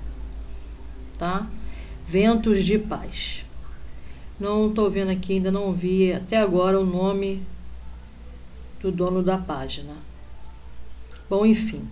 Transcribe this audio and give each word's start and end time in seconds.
tá? 1.20 1.48
Ventos 2.06 2.64
de 2.64 2.80
Paz. 2.80 3.46
Não 4.40 4.70
estou 4.70 4.90
vendo 4.90 5.12
aqui, 5.12 5.34
ainda 5.34 5.52
não 5.52 5.72
vi 5.72 6.12
até 6.12 6.38
agora 6.38 6.80
o 6.80 6.86
nome 6.86 7.46
do 8.82 8.92
dono 8.92 9.22
da 9.22 9.38
página. 9.38 9.94
Bom, 11.32 11.46
enfim, 11.46 11.88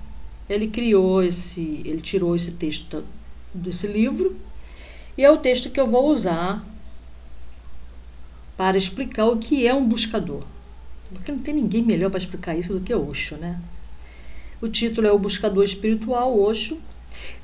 ele 0.49 0.67
criou 0.67 1.23
esse, 1.23 1.81
ele 1.85 2.01
tirou 2.01 2.35
esse 2.35 2.51
texto 2.51 3.05
desse 3.53 3.87
livro 3.87 4.35
e 5.17 5.23
é 5.23 5.31
o 5.31 5.37
texto 5.37 5.69
que 5.69 5.79
eu 5.79 5.87
vou 5.87 6.09
usar 6.09 6.61
para 8.57 8.77
explicar 8.77 9.27
o 9.27 9.37
que 9.37 9.65
é 9.65 9.73
um 9.73 9.87
buscador. 9.87 10.43
Porque 11.13 11.31
não 11.31 11.39
tem 11.39 11.53
ninguém 11.53 11.81
melhor 11.81 12.09
para 12.09 12.17
explicar 12.17 12.53
isso 12.53 12.73
do 12.73 12.81
que 12.81 12.93
Osho, 12.93 13.37
né? 13.37 13.61
O 14.61 14.67
título 14.67 15.07
é 15.07 15.11
O 15.13 15.17
Buscador 15.17 15.63
Espiritual, 15.63 16.37
Osho. 16.37 16.77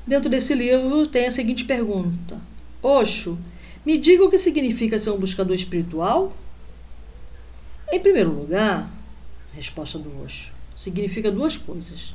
Dentro 0.06 0.28
desse 0.28 0.52
livro 0.52 1.06
tem 1.06 1.24
a 1.24 1.30
seguinte 1.30 1.64
pergunta: 1.64 2.38
Osho, 2.82 3.38
me 3.86 3.96
diga 3.96 4.22
o 4.22 4.28
que 4.28 4.36
significa 4.36 4.98
ser 4.98 5.12
um 5.12 5.18
buscador 5.18 5.54
espiritual? 5.54 6.36
Em 7.90 7.98
primeiro 7.98 8.32
lugar, 8.32 8.86
resposta 9.54 9.98
do 9.98 10.22
Osho, 10.22 10.55
significa 10.76 11.32
duas 11.32 11.56
coisas. 11.56 12.14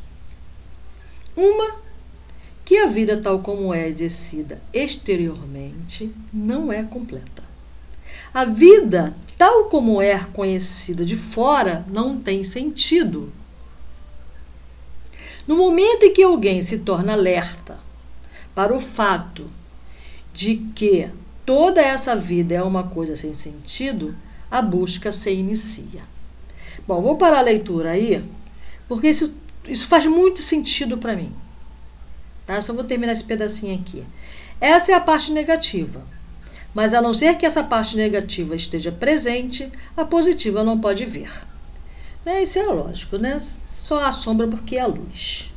Uma, 1.35 1.75
que 2.63 2.77
a 2.77 2.87
vida 2.87 3.17
tal 3.17 3.39
como 3.39 3.73
é 3.73 3.88
exercida 3.88 4.61
exteriormente 4.72 6.13
não 6.31 6.71
é 6.71 6.83
completa. 6.83 7.44
A 8.33 8.45
vida 8.45 9.16
tal 9.38 9.66
como 9.66 10.01
é 10.01 10.23
conhecida 10.31 11.03
de 11.03 11.17
fora 11.17 11.85
não 11.89 12.17
tem 12.17 12.44
sentido. 12.44 13.33
No 15.47 15.57
momento 15.57 16.03
em 16.03 16.13
que 16.13 16.23
alguém 16.23 16.61
se 16.61 16.79
torna 16.79 17.13
alerta 17.13 17.77
para 18.53 18.73
o 18.73 18.79
fato 18.79 19.50
de 20.31 20.57
que 20.75 21.09
toda 21.45 21.81
essa 21.81 22.16
vida 22.16 22.53
é 22.53 22.63
uma 22.63 22.83
coisa 22.83 23.16
sem 23.16 23.33
sentido, 23.33 24.16
a 24.50 24.61
busca 24.61 25.11
se 25.11 25.31
inicia. 25.31 26.03
Bom, 26.88 27.01
vou 27.01 27.17
parar 27.17 27.39
a 27.39 27.44
leitura 27.44 27.91
aí, 27.91 28.23
porque 28.91 29.07
isso, 29.07 29.34
isso 29.63 29.88
faz 29.88 30.06
muito 30.06 30.41
sentido 30.41 30.97
para 30.97 31.16
mim. 31.16 31.31
Tá? 32.46 32.62
Só 32.62 32.74
vou 32.74 32.84
terminar 32.84 33.13
esse 33.13 33.24
pedacinho 33.24 33.79
aqui. 33.79 34.03
Essa 34.59 34.91
é 34.91 34.96
a 34.96 35.00
parte 35.00 35.31
negativa. 35.31 36.06
Mas 36.74 36.94
a 36.94 37.01
não 37.01 37.13
ser 37.13 37.38
que 37.38 37.46
essa 37.46 37.63
parte 37.63 37.96
negativa 37.96 38.53
esteja 38.53 38.91
presente, 38.91 39.72
a 39.96 40.03
positiva 40.03 40.62
não 40.62 40.78
pode 40.78 41.06
vir. 41.06 41.31
Né? 42.25 42.44
Isso 42.44 42.59
é 42.59 42.63
lógico, 42.63 43.18
né? 43.18 43.40
Só 43.40 44.03
a 44.03 44.12
sombra 44.12 44.46
porque 44.46 44.75
é 44.75 44.81
a 44.81 44.88
luz. 44.88 45.53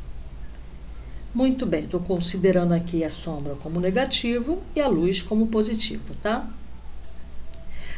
Muito 1.34 1.66
bem, 1.66 1.86
estou 1.86 1.98
considerando 1.98 2.72
aqui 2.72 3.02
a 3.02 3.10
sombra 3.10 3.56
como 3.56 3.80
negativo 3.80 4.62
e 4.76 4.80
a 4.80 4.86
luz 4.86 5.20
como 5.20 5.48
positivo, 5.48 6.14
tá? 6.22 6.48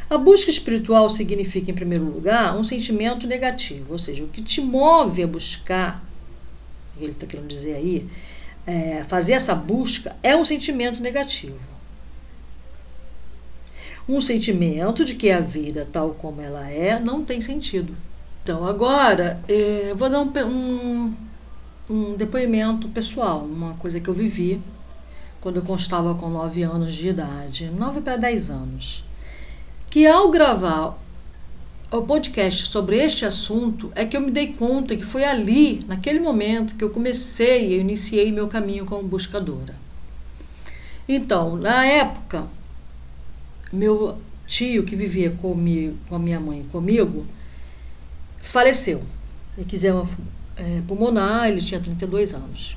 A 0.09 0.17
busca 0.17 0.49
espiritual 0.49 1.09
significa, 1.09 1.69
em 1.69 1.73
primeiro 1.73 2.05
lugar, 2.05 2.55
um 2.55 2.63
sentimento 2.63 3.27
negativo, 3.27 3.91
ou 3.91 3.97
seja, 3.97 4.23
o 4.23 4.29
que 4.29 4.41
te 4.41 4.61
move 4.61 5.21
a 5.21 5.27
buscar, 5.27 6.03
ele 6.97 7.11
está 7.11 7.27
querendo 7.27 7.47
dizer 7.47 7.73
aí, 7.73 8.07
é, 8.65 9.03
fazer 9.07 9.33
essa 9.33 9.53
busca 9.53 10.15
é 10.23 10.35
um 10.35 10.45
sentimento 10.45 11.01
negativo. 11.01 11.59
Um 14.07 14.21
sentimento 14.21 15.03
de 15.03 15.15
que 15.15 15.29
a 15.29 15.41
vida, 15.41 15.85
tal 15.91 16.11
como 16.11 16.41
ela 16.41 16.69
é, 16.69 16.97
não 16.97 17.25
tem 17.25 17.41
sentido. 17.41 17.93
Então, 18.41 18.65
agora, 18.65 19.41
é, 19.49 19.93
vou 19.93 20.09
dar 20.09 20.21
um, 20.21 20.31
um, 20.45 21.13
um 21.89 22.15
depoimento 22.15 22.87
pessoal, 22.87 23.43
uma 23.43 23.73
coisa 23.73 23.99
que 23.99 24.07
eu 24.07 24.13
vivi 24.13 24.61
quando 25.41 25.57
eu 25.57 25.63
constava 25.63 26.15
com 26.15 26.29
9 26.29 26.63
anos 26.63 26.95
de 26.95 27.09
idade, 27.09 27.69
9 27.69 27.99
para 27.99 28.15
10 28.15 28.49
anos. 28.49 29.06
Que 29.89 30.05
ao 30.05 30.29
gravar 30.29 30.97
o 31.89 32.01
podcast 32.01 32.65
sobre 32.65 32.97
este 32.97 33.25
assunto 33.25 33.89
é 33.95 34.05
que 34.05 34.17
eu 34.17 34.21
me 34.21 34.29
dei 34.29 34.51
conta 34.51 34.95
que 34.97 35.05
foi 35.05 35.23
ali, 35.23 35.85
naquele 35.87 36.19
momento, 36.19 36.75
que 36.75 36.83
eu 36.83 36.89
comecei, 36.89 37.73
eu 37.73 37.79
iniciei 37.79 38.29
meu 38.31 38.47
caminho 38.49 38.85
como 38.85 39.07
buscadora. 39.07 39.73
Então, 41.07 41.55
na 41.55 41.85
época, 41.85 42.45
meu 43.71 44.17
tio 44.45 44.83
que 44.83 44.95
vivia 44.95 45.31
comigo, 45.31 45.97
com 46.09 46.15
a 46.15 46.19
minha 46.19 46.39
mãe 46.39 46.65
comigo, 46.69 47.25
faleceu. 48.41 49.01
Ele 49.57 49.65
quiser 49.65 49.93
uma 49.93 50.05
é, 50.57 50.81
pulmonar, 50.85 51.47
ele 51.47 51.61
tinha 51.61 51.79
32 51.79 52.33
anos. 52.33 52.75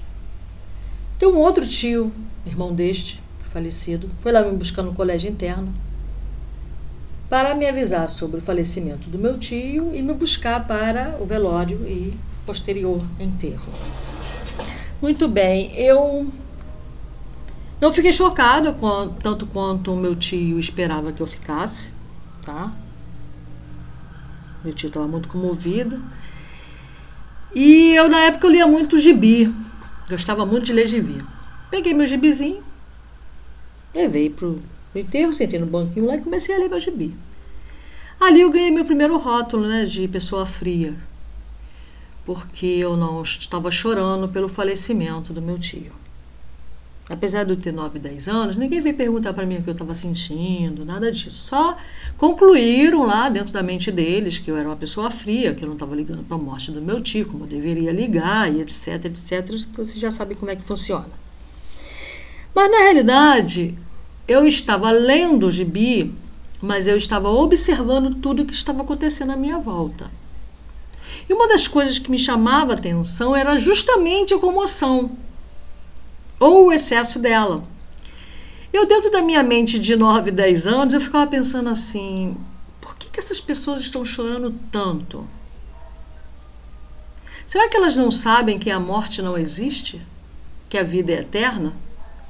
Tem 1.18 1.28
um 1.28 1.36
outro 1.36 1.66
tio, 1.66 2.12
irmão 2.46 2.72
deste, 2.72 3.20
falecido, 3.52 4.08
foi 4.22 4.30
lá 4.30 4.42
me 4.42 4.56
buscar 4.56 4.84
no 4.84 4.94
colégio 4.94 5.28
interno 5.28 5.74
para 7.30 7.54
me 7.54 7.66
avisar 7.68 8.08
sobre 8.08 8.38
o 8.38 8.42
falecimento 8.42 9.08
do 9.08 9.16
meu 9.16 9.38
tio 9.38 9.94
e 9.94 10.02
me 10.02 10.12
buscar 10.12 10.66
para 10.66 11.16
o 11.20 11.24
velório 11.24 11.86
e 11.86 12.12
posterior 12.44 13.00
enterro. 13.20 13.72
Muito 15.00 15.28
bem, 15.28 15.72
eu 15.76 16.28
não 17.80 17.92
fiquei 17.92 18.12
chocada 18.12 18.72
com, 18.72 19.10
tanto 19.22 19.46
quanto 19.46 19.92
o 19.92 19.96
meu 19.96 20.16
tio 20.16 20.58
esperava 20.58 21.12
que 21.12 21.20
eu 21.20 21.26
ficasse, 21.26 21.94
tá? 22.44 22.72
Meu 24.64 24.72
tio 24.72 24.88
estava 24.88 25.06
muito 25.06 25.28
comovido. 25.28 26.02
E 27.54 27.94
eu, 27.94 28.08
na 28.08 28.20
época, 28.22 28.46
eu 28.46 28.50
lia 28.50 28.66
muito 28.66 28.98
gibi. 28.98 29.54
Gostava 30.08 30.44
muito 30.44 30.66
de 30.66 30.72
ler 30.72 30.88
gibi. 30.88 31.18
Peguei 31.70 31.94
meu 31.94 32.06
gibizinho, 32.06 32.62
levei 33.94 34.28
pro 34.28 34.60
o 34.94 34.98
enterro, 34.98 35.32
sentei 35.32 35.58
no 35.58 35.66
banquinho 35.66 36.06
lá 36.06 36.16
e 36.16 36.20
comecei 36.20 36.54
a 36.54 36.58
ler 36.58 36.68
meu 36.68 36.80
gibi. 36.80 37.14
Ali 38.20 38.42
eu 38.42 38.50
ganhei 38.50 38.70
meu 38.70 38.84
primeiro 38.84 39.16
rótulo 39.16 39.66
né, 39.66 39.84
de 39.84 40.06
pessoa 40.08 40.44
fria, 40.44 40.94
porque 42.24 42.66
eu 42.66 42.96
não 42.96 43.22
estava 43.22 43.70
chorando 43.70 44.28
pelo 44.28 44.48
falecimento 44.48 45.32
do 45.32 45.40
meu 45.40 45.58
tio. 45.58 45.92
Apesar 47.10 47.42
de 47.42 47.50
eu 47.50 47.56
ter 47.56 47.72
9, 47.72 47.98
10 47.98 48.28
anos, 48.28 48.56
ninguém 48.56 48.80
veio 48.80 48.94
perguntar 48.94 49.32
para 49.32 49.44
mim 49.44 49.56
o 49.56 49.62
que 49.62 49.68
eu 49.68 49.72
estava 49.72 49.96
sentindo, 49.96 50.84
nada 50.84 51.10
disso. 51.10 51.30
Só 51.30 51.76
concluíram 52.16 53.04
lá 53.04 53.28
dentro 53.28 53.52
da 53.52 53.64
mente 53.64 53.90
deles 53.90 54.38
que 54.38 54.48
eu 54.48 54.56
era 54.56 54.68
uma 54.68 54.76
pessoa 54.76 55.10
fria, 55.10 55.52
que 55.52 55.64
eu 55.64 55.66
não 55.66 55.74
estava 55.74 55.96
ligando 55.96 56.22
para 56.22 56.36
a 56.36 56.40
morte 56.40 56.70
do 56.70 56.80
meu 56.80 57.02
tio, 57.02 57.26
como 57.26 57.44
eu 57.44 57.48
deveria 57.48 57.90
ligar, 57.90 58.52
e 58.54 58.60
etc, 58.60 59.06
etc, 59.06 59.50
vocês 59.76 59.98
já 59.98 60.12
sabem 60.12 60.36
como 60.36 60.52
é 60.52 60.56
que 60.56 60.62
funciona. 60.62 61.10
Mas 62.54 62.70
na 62.70 62.78
realidade, 62.78 63.76
eu 64.30 64.46
estava 64.46 64.92
lendo 64.92 65.48
o 65.48 65.50
gibi, 65.50 66.14
mas 66.62 66.86
eu 66.86 66.96
estava 66.96 67.28
observando 67.28 68.14
tudo 68.14 68.42
o 68.42 68.46
que 68.46 68.52
estava 68.52 68.82
acontecendo 68.82 69.32
à 69.32 69.36
minha 69.36 69.58
volta. 69.58 70.08
E 71.28 71.32
uma 71.32 71.48
das 71.48 71.66
coisas 71.66 71.98
que 71.98 72.08
me 72.08 72.18
chamava 72.18 72.72
a 72.72 72.76
atenção 72.76 73.34
era 73.34 73.58
justamente 73.58 74.32
a 74.32 74.38
comoção 74.38 75.10
ou 76.38 76.66
o 76.68 76.72
excesso 76.72 77.18
dela. 77.18 77.64
Eu, 78.72 78.86
dentro 78.86 79.10
da 79.10 79.20
minha 79.20 79.42
mente 79.42 79.80
de 79.80 79.96
9, 79.96 80.30
10 80.30 80.66
anos, 80.68 80.94
eu 80.94 81.00
ficava 81.00 81.26
pensando 81.26 81.68
assim: 81.68 82.36
por 82.80 82.94
que, 82.94 83.10
que 83.10 83.18
essas 83.18 83.40
pessoas 83.40 83.80
estão 83.80 84.04
chorando 84.04 84.54
tanto? 84.70 85.26
Será 87.44 87.68
que 87.68 87.76
elas 87.76 87.96
não 87.96 88.12
sabem 88.12 88.60
que 88.60 88.70
a 88.70 88.78
morte 88.78 89.20
não 89.20 89.36
existe? 89.36 90.00
Que 90.68 90.78
a 90.78 90.84
vida 90.84 91.10
é 91.10 91.16
eterna? 91.16 91.74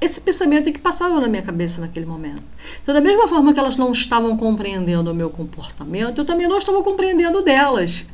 Esse 0.00 0.20
pensamento 0.20 0.68
é 0.68 0.72
que 0.72 0.78
passava 0.78 1.20
na 1.20 1.28
minha 1.28 1.42
cabeça 1.42 1.80
naquele 1.80 2.06
momento. 2.06 2.42
Então, 2.82 2.94
da 2.94 3.02
mesma 3.02 3.28
forma 3.28 3.52
que 3.52 3.60
elas 3.60 3.76
não 3.76 3.92
estavam 3.92 4.34
compreendendo 4.36 5.10
o 5.10 5.14
meu 5.14 5.28
comportamento, 5.28 6.18
eu 6.18 6.24
também 6.24 6.48
não 6.48 6.56
estava 6.56 6.82
compreendendo 6.82 7.42
delas. 7.42 8.06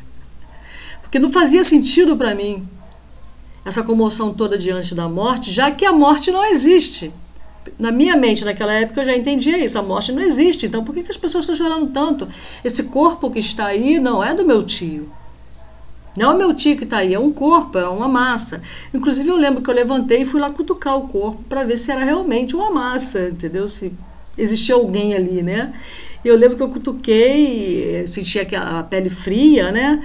Porque 1.00 1.20
não 1.20 1.30
fazia 1.30 1.62
sentido 1.62 2.16
para 2.16 2.34
mim 2.34 2.68
essa 3.64 3.84
comoção 3.84 4.34
toda 4.34 4.58
diante 4.58 4.94
da 4.94 5.08
morte, 5.08 5.52
já 5.52 5.70
que 5.70 5.84
a 5.84 5.92
morte 5.92 6.32
não 6.32 6.44
existe. 6.44 7.12
Na 7.78 7.92
minha 7.92 8.16
mente, 8.16 8.44
naquela 8.44 8.72
época, 8.72 9.00
eu 9.00 9.06
já 9.06 9.16
entendia 9.16 9.56
isso: 9.64 9.78
a 9.78 9.82
morte 9.82 10.10
não 10.10 10.22
existe. 10.22 10.66
Então, 10.66 10.82
por 10.82 10.94
que, 10.94 11.04
que 11.04 11.10
as 11.10 11.16
pessoas 11.16 11.44
estão 11.44 11.54
chorando 11.54 11.92
tanto? 11.92 12.28
Esse 12.64 12.84
corpo 12.84 13.30
que 13.30 13.38
está 13.38 13.66
aí 13.66 14.00
não 14.00 14.22
é 14.22 14.34
do 14.34 14.44
meu 14.44 14.64
tio. 14.64 15.08
Não 16.16 16.32
é 16.32 16.34
meu 16.36 16.54
tio 16.54 16.76
que 16.76 16.84
está 16.84 16.98
aí, 16.98 17.12
é 17.12 17.18
um 17.18 17.30
corpo, 17.30 17.78
é 17.78 17.88
uma 17.88 18.08
massa. 18.08 18.62
Inclusive, 18.94 19.28
eu 19.28 19.36
lembro 19.36 19.62
que 19.62 19.68
eu 19.68 19.74
levantei 19.74 20.22
e 20.22 20.24
fui 20.24 20.40
lá 20.40 20.50
cutucar 20.50 20.96
o 20.96 21.08
corpo 21.08 21.42
para 21.48 21.62
ver 21.62 21.76
se 21.76 21.92
era 21.92 22.04
realmente 22.04 22.56
uma 22.56 22.70
massa, 22.70 23.28
entendeu? 23.28 23.68
Se 23.68 23.92
existia 24.38 24.74
alguém 24.74 25.14
ali, 25.14 25.42
né? 25.42 25.74
E 26.24 26.28
eu 26.28 26.36
lembro 26.36 26.56
que 26.56 26.62
eu 26.62 26.68
cutuquei, 26.68 28.06
senti 28.06 28.40
a 28.40 28.82
pele 28.82 29.10
fria, 29.10 29.70
né? 29.70 30.02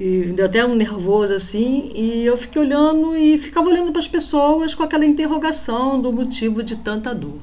E 0.00 0.32
deu 0.34 0.46
até 0.46 0.64
um 0.64 0.74
nervoso 0.74 1.34
assim, 1.34 1.92
e 1.94 2.24
eu 2.24 2.36
fiquei 2.36 2.60
olhando 2.60 3.14
e 3.14 3.38
ficava 3.38 3.68
olhando 3.68 3.92
para 3.92 4.00
as 4.00 4.08
pessoas 4.08 4.74
com 4.74 4.82
aquela 4.82 5.04
interrogação 5.04 6.00
do 6.00 6.12
motivo 6.12 6.62
de 6.62 6.76
tanta 6.76 7.14
dor. 7.14 7.38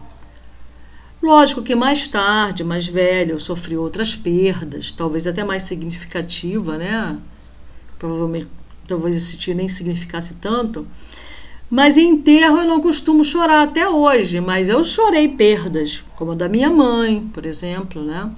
Lógico 1.21 1.61
que 1.61 1.75
mais 1.75 2.07
tarde, 2.07 2.63
mais 2.63 2.87
velho, 2.87 3.33
eu 3.33 3.39
sofri 3.39 3.77
outras 3.77 4.15
perdas, 4.15 4.91
talvez 4.91 5.27
até 5.27 5.43
mais 5.43 5.63
significativa, 5.63 6.77
né? 6.77 7.17
Provavelmente 7.99 8.47
talvez 8.87 9.15
esse 9.15 9.37
tio 9.37 9.53
nem 9.53 9.67
significasse 9.67 10.35
tanto. 10.35 10.87
Mas 11.69 11.97
em 11.97 12.13
enterro 12.13 12.57
eu 12.57 12.65
não 12.65 12.81
costumo 12.81 13.23
chorar 13.23 13.61
até 13.61 13.87
hoje, 13.87 14.41
mas 14.41 14.69
eu 14.69 14.83
chorei 14.83 15.27
perdas, 15.27 16.03
como 16.15 16.31
a 16.31 16.35
da 16.35 16.49
minha 16.49 16.69
mãe, 16.69 17.29
por 17.31 17.45
exemplo, 17.45 18.01
né? 18.01 18.31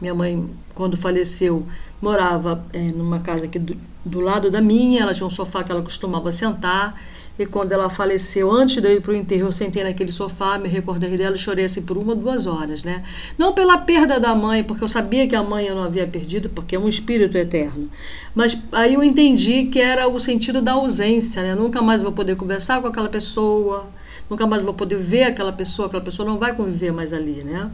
Minha 0.00 0.14
mãe, 0.14 0.48
quando 0.76 0.96
faleceu, 0.96 1.66
morava 2.00 2.64
é, 2.72 2.78
numa 2.78 3.18
casa 3.18 3.46
aqui 3.46 3.58
do, 3.58 3.76
do 4.04 4.20
lado 4.20 4.48
da 4.48 4.60
minha, 4.60 5.02
ela 5.02 5.12
tinha 5.12 5.26
um 5.26 5.30
sofá 5.30 5.64
que 5.64 5.72
ela 5.72 5.82
costumava 5.82 6.30
sentar. 6.30 6.94
E 7.38 7.46
quando 7.46 7.70
ela 7.70 7.88
faleceu, 7.88 8.50
antes 8.50 8.82
de 8.82 8.88
eu 8.88 8.96
ir 8.96 9.00
para 9.00 9.12
o 9.12 9.14
enterro, 9.14 9.46
eu 9.46 9.52
sentei 9.52 9.84
naquele 9.84 10.10
sofá, 10.10 10.58
me 10.58 10.68
recordei 10.68 11.16
dela 11.16 11.36
e 11.36 11.38
chorei 11.38 11.66
assim 11.66 11.80
por 11.82 11.96
uma, 11.96 12.14
duas 12.14 12.46
horas, 12.46 12.82
né? 12.82 13.04
Não 13.38 13.52
pela 13.52 13.78
perda 13.78 14.18
da 14.18 14.34
mãe, 14.34 14.64
porque 14.64 14.82
eu 14.82 14.88
sabia 14.88 15.28
que 15.28 15.36
a 15.36 15.42
mãe 15.42 15.66
eu 15.66 15.76
não 15.76 15.84
havia 15.84 16.06
perdido, 16.06 16.48
porque 16.48 16.74
é 16.74 16.78
um 16.78 16.88
espírito 16.88 17.38
eterno. 17.38 17.88
Mas 18.34 18.60
aí 18.72 18.94
eu 18.94 19.04
entendi 19.04 19.66
que 19.66 19.80
era 19.80 20.08
o 20.08 20.18
sentido 20.18 20.60
da 20.60 20.72
ausência, 20.72 21.42
né? 21.42 21.54
nunca 21.54 21.80
mais 21.80 22.02
vou 22.02 22.10
poder 22.10 22.34
conversar 22.34 22.80
com 22.80 22.88
aquela 22.88 23.08
pessoa, 23.08 23.86
nunca 24.28 24.44
mais 24.44 24.60
vou 24.62 24.74
poder 24.74 24.98
ver 24.98 25.22
aquela 25.22 25.52
pessoa, 25.52 25.86
aquela 25.86 26.02
pessoa 26.02 26.28
não 26.28 26.38
vai 26.38 26.52
conviver 26.54 26.92
mais 26.92 27.12
ali, 27.12 27.44
né? 27.44 27.70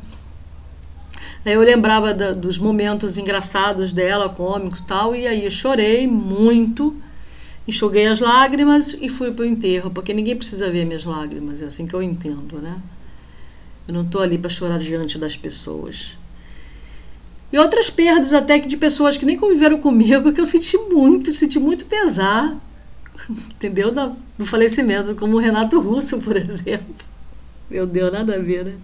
Aí 1.45 1.53
eu 1.53 1.61
lembrava 1.63 2.13
da, 2.13 2.33
dos 2.33 2.59
momentos 2.59 3.17
engraçados 3.17 3.93
dela, 3.95 4.29
cômicos 4.29 4.83
tal, 4.83 5.15
e 5.15 5.27
aí 5.27 5.51
chorei 5.51 6.07
muito 6.07 6.97
enxuguei 7.67 8.07
as 8.07 8.21
lágrimas 8.21 8.97
e 9.01 9.09
fui 9.09 9.33
para 9.33 9.43
o 9.43 9.47
enterro, 9.47 9.91
porque 9.91 10.13
ninguém 10.13 10.37
precisa 10.37 10.71
ver 10.71 10.85
minhas 10.85 11.05
lágrimas, 11.05 11.63
é 11.63 11.67
assim 11.67 11.87
que 11.87 11.95
eu 11.95 12.03
entendo, 12.03 12.61
né? 12.61 12.81
Eu 13.87 13.95
não 13.95 14.03
estou 14.03 14.23
ali 14.23 14.39
para 14.39 14.51
chorar 14.51 14.79
diante 14.79 15.19
das 15.19 15.37
pessoas. 15.37 16.17
E 17.53 17.59
outras 17.59 17.89
perdas 17.89 18.33
até 18.33 18.59
que 18.59 18.67
de 18.67 18.77
pessoas 18.77 19.17
que 19.17 19.25
nem 19.25 19.37
conviveram 19.37 19.79
comigo, 19.79 20.33
que 20.33 20.41
eu 20.41 20.47
senti 20.47 20.77
muito, 20.77 21.33
senti 21.33 21.59
muito 21.59 21.85
pesar, 21.85 22.57
entendeu? 23.55 23.93
No 24.37 24.45
falecimento, 24.45 25.15
como 25.15 25.37
o 25.37 25.39
Renato 25.39 25.79
Russo, 25.81 26.19
por 26.21 26.35
exemplo. 26.37 26.95
Meu 27.71 27.87
Deus, 27.87 28.13
nada 28.13 28.35
a 28.35 28.39
ver, 28.39 28.65
né? 28.65 28.75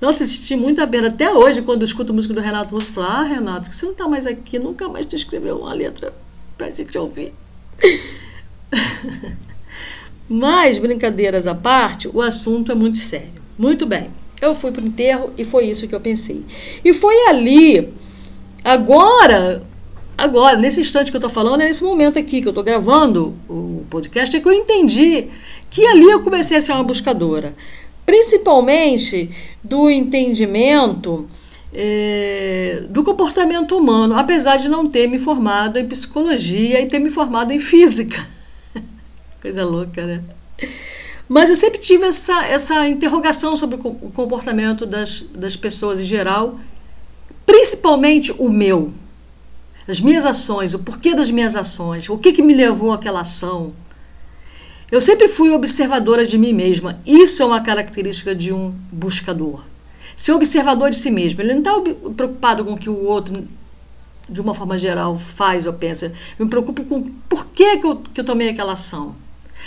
Nossa, 0.00 0.26
senti 0.26 0.56
muita 0.56 0.86
pena. 0.86 1.08
Até 1.08 1.30
hoje, 1.30 1.62
quando 1.62 1.82
eu 1.82 1.86
escuto 1.86 2.14
música 2.14 2.32
do 2.32 2.40
Renato 2.40 2.74
Russo, 2.74 2.88
eu 2.88 2.94
falo, 2.94 3.06
ah, 3.06 3.22
Renato, 3.22 3.72
você 3.72 3.84
não 3.84 3.92
está 3.92 4.08
mais 4.08 4.26
aqui, 4.26 4.58
nunca 4.58 4.88
mais 4.88 5.06
tu 5.06 5.14
escreveu 5.14 5.58
uma 5.58 5.72
letra 5.72 6.12
para 6.56 6.68
a 6.68 6.70
gente 6.70 6.96
ouvir. 6.96 7.32
Mas, 10.28 10.78
brincadeiras 10.78 11.46
à 11.46 11.54
parte, 11.54 12.08
o 12.08 12.20
assunto 12.20 12.72
é 12.72 12.74
muito 12.74 12.98
sério. 12.98 13.42
Muito 13.58 13.86
bem. 13.86 14.10
Eu 14.40 14.54
fui 14.54 14.72
para 14.72 14.82
o 14.82 14.86
enterro 14.86 15.32
e 15.38 15.44
foi 15.44 15.66
isso 15.66 15.86
que 15.86 15.94
eu 15.94 16.00
pensei. 16.00 16.44
E 16.84 16.92
foi 16.92 17.14
ali, 17.28 17.92
agora, 18.64 19.62
agora, 20.16 20.56
nesse 20.56 20.80
instante 20.80 21.10
que 21.10 21.16
eu 21.16 21.18
estou 21.18 21.30
falando, 21.30 21.60
é 21.60 21.66
nesse 21.66 21.84
momento 21.84 22.18
aqui 22.18 22.40
que 22.40 22.48
eu 22.48 22.50
estou 22.50 22.64
gravando 22.64 23.34
o 23.48 23.84
podcast, 23.88 24.36
é 24.36 24.40
que 24.40 24.48
eu 24.48 24.52
entendi 24.52 25.28
que 25.70 25.86
ali 25.86 26.10
eu 26.10 26.22
comecei 26.22 26.56
a 26.56 26.60
ser 26.60 26.72
uma 26.72 26.84
buscadora. 26.84 27.54
Principalmente 28.04 29.30
do 29.62 29.88
entendimento 29.88 31.28
é, 31.74 32.84
do 32.88 33.02
comportamento 33.02 33.76
humano, 33.76 34.16
apesar 34.16 34.56
de 34.58 34.68
não 34.68 34.88
ter 34.88 35.08
me 35.08 35.18
formado 35.18 35.76
em 35.76 35.86
psicologia 35.86 36.80
e 36.80 36.86
ter 36.86 37.00
me 37.00 37.10
formado 37.10 37.52
em 37.52 37.58
física. 37.58 38.24
Coisa 39.42 39.64
louca, 39.64 40.06
né? 40.06 40.22
Mas 41.28 41.50
eu 41.50 41.56
sempre 41.56 41.78
tive 41.78 42.04
essa, 42.04 42.46
essa 42.46 42.88
interrogação 42.88 43.56
sobre 43.56 43.76
o 43.76 43.78
comportamento 43.78 44.86
das, 44.86 45.22
das 45.34 45.56
pessoas 45.56 46.00
em 46.00 46.04
geral, 46.04 46.60
principalmente 47.44 48.32
o 48.38 48.48
meu. 48.48 48.92
As 49.88 50.00
minhas 50.00 50.24
ações, 50.24 50.74
o 50.74 50.78
porquê 50.78 51.14
das 51.14 51.30
minhas 51.30 51.56
ações, 51.56 52.08
o 52.08 52.16
que, 52.16 52.32
que 52.32 52.42
me 52.42 52.54
levou 52.54 52.92
àquela 52.92 53.22
ação. 53.22 53.72
Eu 54.90 55.00
sempre 55.00 55.28
fui 55.28 55.50
observadora 55.50 56.24
de 56.24 56.38
mim 56.38 56.52
mesma. 56.52 57.00
Isso 57.04 57.42
é 57.42 57.46
uma 57.46 57.60
característica 57.60 58.34
de 58.34 58.52
um 58.52 58.72
buscador 58.92 59.62
ser 60.16 60.32
observador 60.32 60.90
de 60.90 60.96
si 60.96 61.10
mesmo. 61.10 61.40
Ele 61.40 61.54
não 61.54 61.60
está 61.60 61.72
preocupado 62.10 62.64
com 62.64 62.72
o 62.72 62.78
que 62.78 62.90
o 62.90 63.04
outro, 63.04 63.46
de 64.28 64.40
uma 64.40 64.54
forma 64.54 64.78
geral, 64.78 65.18
faz 65.18 65.66
ou 65.66 65.72
pensa. 65.72 66.12
Eu 66.38 66.46
me 66.46 66.50
preocupo 66.50 66.84
com 66.84 67.02
por 67.28 67.46
que, 67.46 67.78
que, 67.78 67.86
eu, 67.86 67.96
que 67.96 68.20
eu 68.20 68.24
tomei 68.24 68.48
aquela 68.48 68.72
ação. 68.72 69.16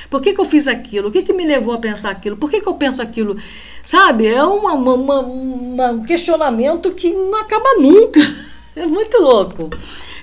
Por 0.09 0.21
que, 0.21 0.33
que 0.33 0.39
eu 0.39 0.45
fiz 0.45 0.67
aquilo? 0.67 1.09
O 1.09 1.11
que, 1.11 1.23
que 1.23 1.33
me 1.33 1.45
levou 1.45 1.73
a 1.73 1.79
pensar 1.79 2.11
aquilo? 2.11 2.37
Por 2.37 2.49
que, 2.49 2.61
que 2.61 2.69
eu 2.69 2.75
penso 2.75 3.01
aquilo? 3.01 3.37
Sabe? 3.83 4.27
É 4.27 4.43
uma, 4.43 4.73
uma, 4.73 5.19
uma, 5.19 5.91
um 5.91 6.03
questionamento 6.03 6.91
que 6.91 7.11
não 7.11 7.35
acaba 7.35 7.75
nunca. 7.79 8.19
É 8.77 8.85
muito 8.85 9.17
louco. 9.17 9.71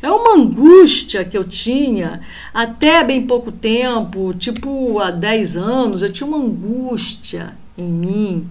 É 0.00 0.08
uma 0.08 0.36
angústia 0.36 1.24
que 1.24 1.36
eu 1.36 1.42
tinha 1.42 2.20
até 2.52 3.02
bem 3.02 3.26
pouco 3.26 3.50
tempo, 3.50 4.32
tipo 4.34 5.00
há 5.00 5.10
10 5.10 5.56
anos, 5.56 6.02
eu 6.02 6.12
tinha 6.12 6.24
uma 6.24 6.38
angústia 6.38 7.56
em 7.76 7.90
mim 7.90 8.48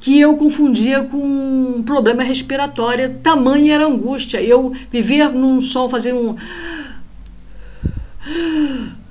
que 0.00 0.18
eu 0.18 0.36
confundia 0.36 1.02
com 1.02 1.18
um 1.18 1.82
problema 1.82 2.22
respiratório, 2.22 3.16
tamanha 3.22 3.74
era 3.74 3.84
a 3.84 3.88
angústia. 3.88 4.40
Eu 4.40 4.72
vivia 4.90 5.28
num 5.28 5.60
som, 5.60 5.88
fazia 5.88 6.14
um. 6.14 6.36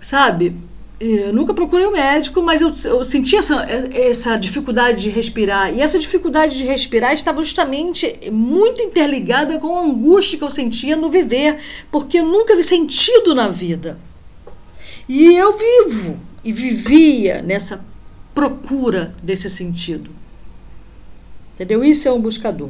Sabe? 0.01 0.56
Eu 1.00 1.32
nunca 1.32 1.53
procurei 1.53 1.86
um 1.86 1.91
médico, 1.91 2.41
mas 2.41 2.60
eu, 2.60 2.72
eu 2.86 3.06
sentia 3.06 3.38
essa, 3.38 3.67
essa 3.94 4.36
dificuldade 4.36 5.01
de 5.03 5.10
respirar. 5.10 5.72
E 5.72 5.79
essa 5.79 6.00
dificuldade 6.00 6.58
de 6.58 6.63
respirar 6.63 7.13
estava 7.13 7.44
justamente 7.44 8.17
muito 8.32 8.82
interligada 8.82 9.60
com 9.60 9.75
a 9.75 9.84
angústia 9.84 10.39
que 10.39 10.44
eu 10.44 10.50
sentia 10.50 10.96
no 10.96 11.10
viver, 11.10 11.58
porque 11.91 12.17
eu 12.17 12.25
nunca 12.25 12.56
vi 12.56 12.63
sentido 12.63 13.36
na 13.36 13.48
vida. 13.48 14.00
E 15.08 15.36
eu 15.36 15.56
vivo 15.56 16.20
e 16.44 16.51
vivia 16.51 17.44
nessa 17.44 17.86
procura 18.34 19.15
desse 19.22 19.50
sentido. 19.50 20.16
Entendeu? 21.57 21.83
Isso 21.83 22.07
é 22.07 22.11
um 22.11 22.21
buscador. 22.21 22.69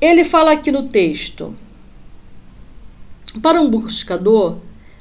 Ele 0.00 0.22
fala 0.22 0.52
aqui 0.52 0.70
no 0.70 0.84
texto: 0.84 1.52
para 3.42 3.60
um 3.60 3.68
buscador, 3.68 4.58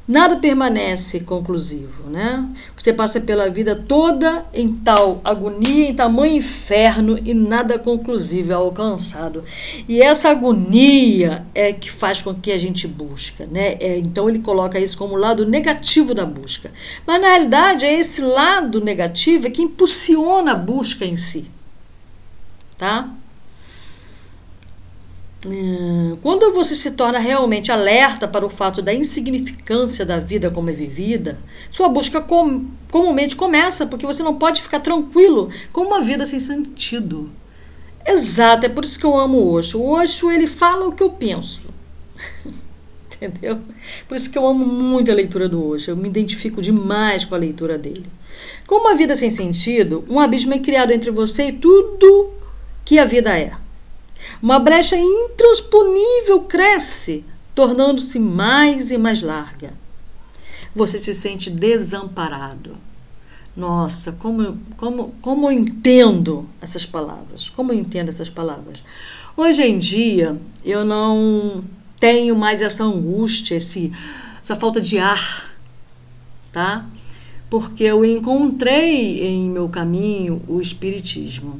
nada 0.08 0.38
permanece 0.38 1.20
conclusivo, 1.20 2.10
né? 2.10 2.50
Você 2.76 2.92
passa 2.92 3.22
pela 3.22 3.48
vida 3.48 3.76
toda 3.76 4.44
em 4.56 4.74
tal 4.74 5.22
agonia, 5.24 5.90
em 5.90 5.94
tamanho 5.94 6.38
inferno 6.38 7.20
e 7.24 7.32
nada 7.32 7.78
conclusivo 7.78 8.54
é 8.54 8.56
alcançado. 8.56 9.44
E 9.88 10.02
essa 10.02 10.30
agonia 10.30 11.46
é 11.54 11.72
que 11.72 11.92
faz 11.92 12.24
com 12.24 12.34
que 12.34 12.52
a 12.52 12.58
gente 12.58 12.88
busca, 12.88 13.46
né? 13.46 13.78
É, 13.80 14.00
então 14.00 14.28
ele 14.28 14.40
coloca 14.40 14.80
isso 14.80 14.98
como 14.98 15.16
lado 15.16 15.46
negativo 15.46 16.16
da 16.16 16.26
busca. 16.26 16.72
Mas 17.06 17.22
na 17.22 17.28
realidade 17.28 17.86
é 17.86 17.94
esse 17.94 18.20
lado 18.22 18.84
negativo 18.84 19.46
é 19.46 19.52
que 19.52 19.62
impulsiona 19.62 20.54
a 20.54 20.56
busca 20.56 21.06
em 21.06 21.16
si 21.16 21.46
tá? 22.82 23.08
É, 25.46 26.18
quando 26.20 26.52
você 26.52 26.74
se 26.74 26.92
torna 26.92 27.20
realmente 27.20 27.72
alerta 27.72 28.28
para 28.28 28.44
o 28.44 28.50
fato 28.50 28.82
da 28.82 28.92
insignificância 28.92 30.04
da 30.04 30.18
vida 30.18 30.50
como 30.50 30.72
é 30.72 30.74
vivida, 30.74 31.38
sua 31.72 31.88
busca 31.88 32.20
com, 32.20 32.66
comumente 32.90 33.36
começa, 33.36 33.86
porque 33.86 34.04
você 34.04 34.24
não 34.24 34.34
pode 34.34 34.64
ficar 34.64 34.80
tranquilo 34.80 35.52
com 35.72 35.82
uma 35.82 36.02
vida 36.02 36.26
sem 36.26 36.40
sentido. 36.40 37.30
Exato, 38.04 38.66
é 38.66 38.70
por 38.70 38.84
isso 38.84 38.98
que 38.98 39.06
eu 39.06 39.16
amo 39.16 39.38
o 39.38 39.52
Osho. 39.52 39.80
O 39.80 39.92
Osho, 39.92 40.32
ele 40.32 40.48
fala 40.48 40.88
o 40.88 40.92
que 40.92 41.04
eu 41.04 41.12
penso. 41.12 41.62
Entendeu? 43.14 43.60
Por 44.08 44.18
isso 44.18 44.32
que 44.32 44.40
eu 44.40 44.48
amo 44.48 44.66
muito 44.66 45.12
a 45.12 45.14
leitura 45.14 45.48
do 45.48 45.64
Osho. 45.64 45.92
Eu 45.92 45.96
me 45.96 46.10
identifico 46.10 46.64
demais 46.64 47.26
com 47.26 47.36
a 47.36 47.38
leitura 47.38 47.78
dele. 47.78 48.08
Com 48.66 48.78
uma 48.82 48.96
vida 48.96 49.14
sem 49.14 49.30
sentido, 49.30 50.04
um 50.10 50.20
abismo 50.20 50.56
é 50.56 50.58
criado 50.58 50.92
entre 50.92 51.12
você 51.12 51.50
e 51.50 51.54
tudo 51.54 52.41
que 52.86 53.00
a 53.00 53.06
vida 53.06 53.38
é. 53.38 53.54
Uma 54.42 54.60
brecha 54.60 54.96
intransponível 54.98 56.42
cresce, 56.42 57.26
tornando-se 57.56 58.20
mais 58.20 58.92
e 58.92 58.98
mais 58.98 59.22
larga. 59.22 59.74
Você 60.76 60.98
se 60.98 61.14
sente 61.14 61.50
desamparado. 61.50 62.78
Nossa, 63.56 64.14
como, 64.14 64.58
como, 64.78 65.14
como 65.22 65.48
eu 65.48 65.52
entendo 65.52 66.48
essas 66.62 66.86
palavras? 66.86 67.50
Como 67.50 67.72
eu 67.72 67.78
entendo 67.78 68.10
essas 68.10 68.30
palavras? 68.30 68.82
Hoje 69.36 69.64
em 69.64 69.78
dia, 69.78 70.40
eu 70.64 70.86
não 70.86 71.64
tenho 72.00 72.36
mais 72.36 72.62
essa 72.62 72.84
angústia, 72.84 73.56
esse, 73.56 73.92
essa 74.42 74.56
falta 74.56 74.80
de 74.80 74.98
ar, 74.98 75.54
tá? 76.52 76.86
Porque 77.50 77.84
eu 77.84 78.06
encontrei 78.06 79.26
em 79.26 79.50
meu 79.50 79.68
caminho 79.68 80.42
o 80.48 80.62
Espiritismo. 80.62 81.60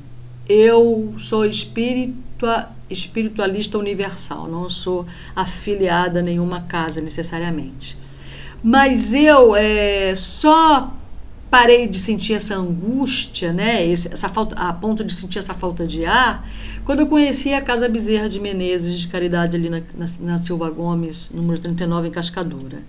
Eu 0.54 1.16
sou 1.18 1.46
espiritua, 1.46 2.68
espiritualista 2.90 3.78
universal, 3.78 4.50
não 4.50 4.70
sou 4.70 5.06
afiliada 5.34 6.20
a 6.20 6.22
nenhuma 6.22 6.64
casa 6.64 7.00
necessariamente. 7.00 7.98
Mas 8.62 9.14
eu 9.14 9.56
é, 9.56 10.14
só 10.14 10.94
parei 11.50 11.88
de 11.88 11.98
sentir 11.98 12.34
essa 12.34 12.56
angústia, 12.56 13.54
né, 13.54 13.90
essa 13.90 14.28
falta, 14.28 14.56
a 14.56 14.74
ponto 14.74 15.06
de 15.06 15.14
sentir 15.14 15.40
essa 15.40 15.54
falta 15.54 15.88
de 15.88 16.04
ar, 16.04 16.46
quando 16.84 17.00
eu 17.00 17.08
conheci 17.08 17.54
a 17.54 17.62
Casa 17.62 17.88
Bezerra 17.88 18.28
de 18.28 18.40
Menezes 18.40 19.00
de 19.00 19.08
Caridade 19.08 19.56
ali 19.56 19.70
na, 19.70 19.82
na, 19.96 20.06
na 20.20 20.38
Silva 20.38 20.70
Gomes, 20.70 21.32
número 21.34 21.60
39, 21.60 22.10
em 22.10 22.12
Cascadura. 22.12 22.84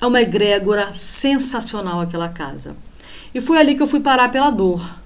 É 0.00 0.06
uma 0.06 0.22
egrégora 0.22 0.90
sensacional 0.94 2.00
aquela 2.00 2.30
casa. 2.30 2.74
E 3.34 3.42
foi 3.42 3.58
ali 3.58 3.74
que 3.74 3.82
eu 3.82 3.86
fui 3.86 4.00
parar 4.00 4.30
pela 4.30 4.48
dor. 4.48 5.03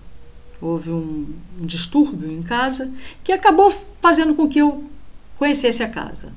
Houve 0.61 0.91
um, 0.91 1.27
um 1.61 1.67
distúrbio 1.67 2.31
em 2.31 2.43
casa 2.43 2.91
que 3.23 3.33
acabou 3.33 3.71
fazendo 4.01 4.35
com 4.35 4.49
que 4.49 4.59
eu 4.59 4.85
conhecesse 5.37 5.83
a 5.83 5.89
casa. 5.89 6.33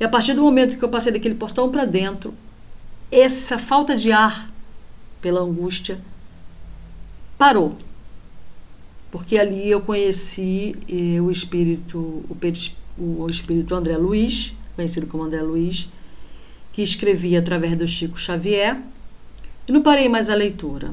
E 0.00 0.04
a 0.04 0.08
partir 0.08 0.34
do 0.34 0.42
momento 0.42 0.76
que 0.76 0.84
eu 0.84 0.88
passei 0.88 1.12
daquele 1.12 1.34
portão 1.34 1.70
para 1.70 1.84
dentro, 1.84 2.34
essa 3.10 3.58
falta 3.58 3.96
de 3.96 4.12
ar 4.12 4.50
pela 5.20 5.40
angústia, 5.40 5.98
parou. 7.36 7.76
Porque 9.10 9.38
ali 9.38 9.70
eu 9.70 9.80
conheci 9.80 10.76
eh, 10.88 11.20
o 11.20 11.30
espírito, 11.30 11.98
o, 11.98 13.22
o 13.22 13.30
espírito 13.30 13.74
André 13.74 13.96
Luiz, 13.96 14.52
conhecido 14.76 15.06
como 15.06 15.24
André 15.24 15.42
Luiz, 15.42 15.88
que 16.72 16.82
escrevia 16.82 17.38
através 17.38 17.76
do 17.76 17.86
Chico 17.88 18.20
Xavier, 18.20 18.80
e 19.66 19.72
não 19.72 19.82
parei 19.82 20.08
mais 20.08 20.28
a 20.28 20.34
leitura. 20.34 20.92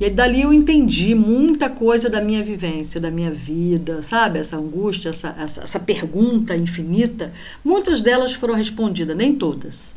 E 0.00 0.08
dali 0.08 0.42
eu 0.42 0.52
entendi 0.52 1.12
muita 1.12 1.68
coisa 1.68 2.08
da 2.08 2.20
minha 2.20 2.42
vivência, 2.42 3.00
da 3.00 3.10
minha 3.10 3.32
vida, 3.32 4.00
sabe? 4.00 4.38
Essa 4.38 4.56
angústia, 4.56 5.08
essa, 5.08 5.34
essa, 5.38 5.64
essa 5.64 5.80
pergunta 5.80 6.56
infinita. 6.56 7.32
Muitas 7.64 8.00
delas 8.00 8.32
foram 8.32 8.54
respondidas, 8.54 9.16
nem 9.16 9.34
todas. 9.34 9.96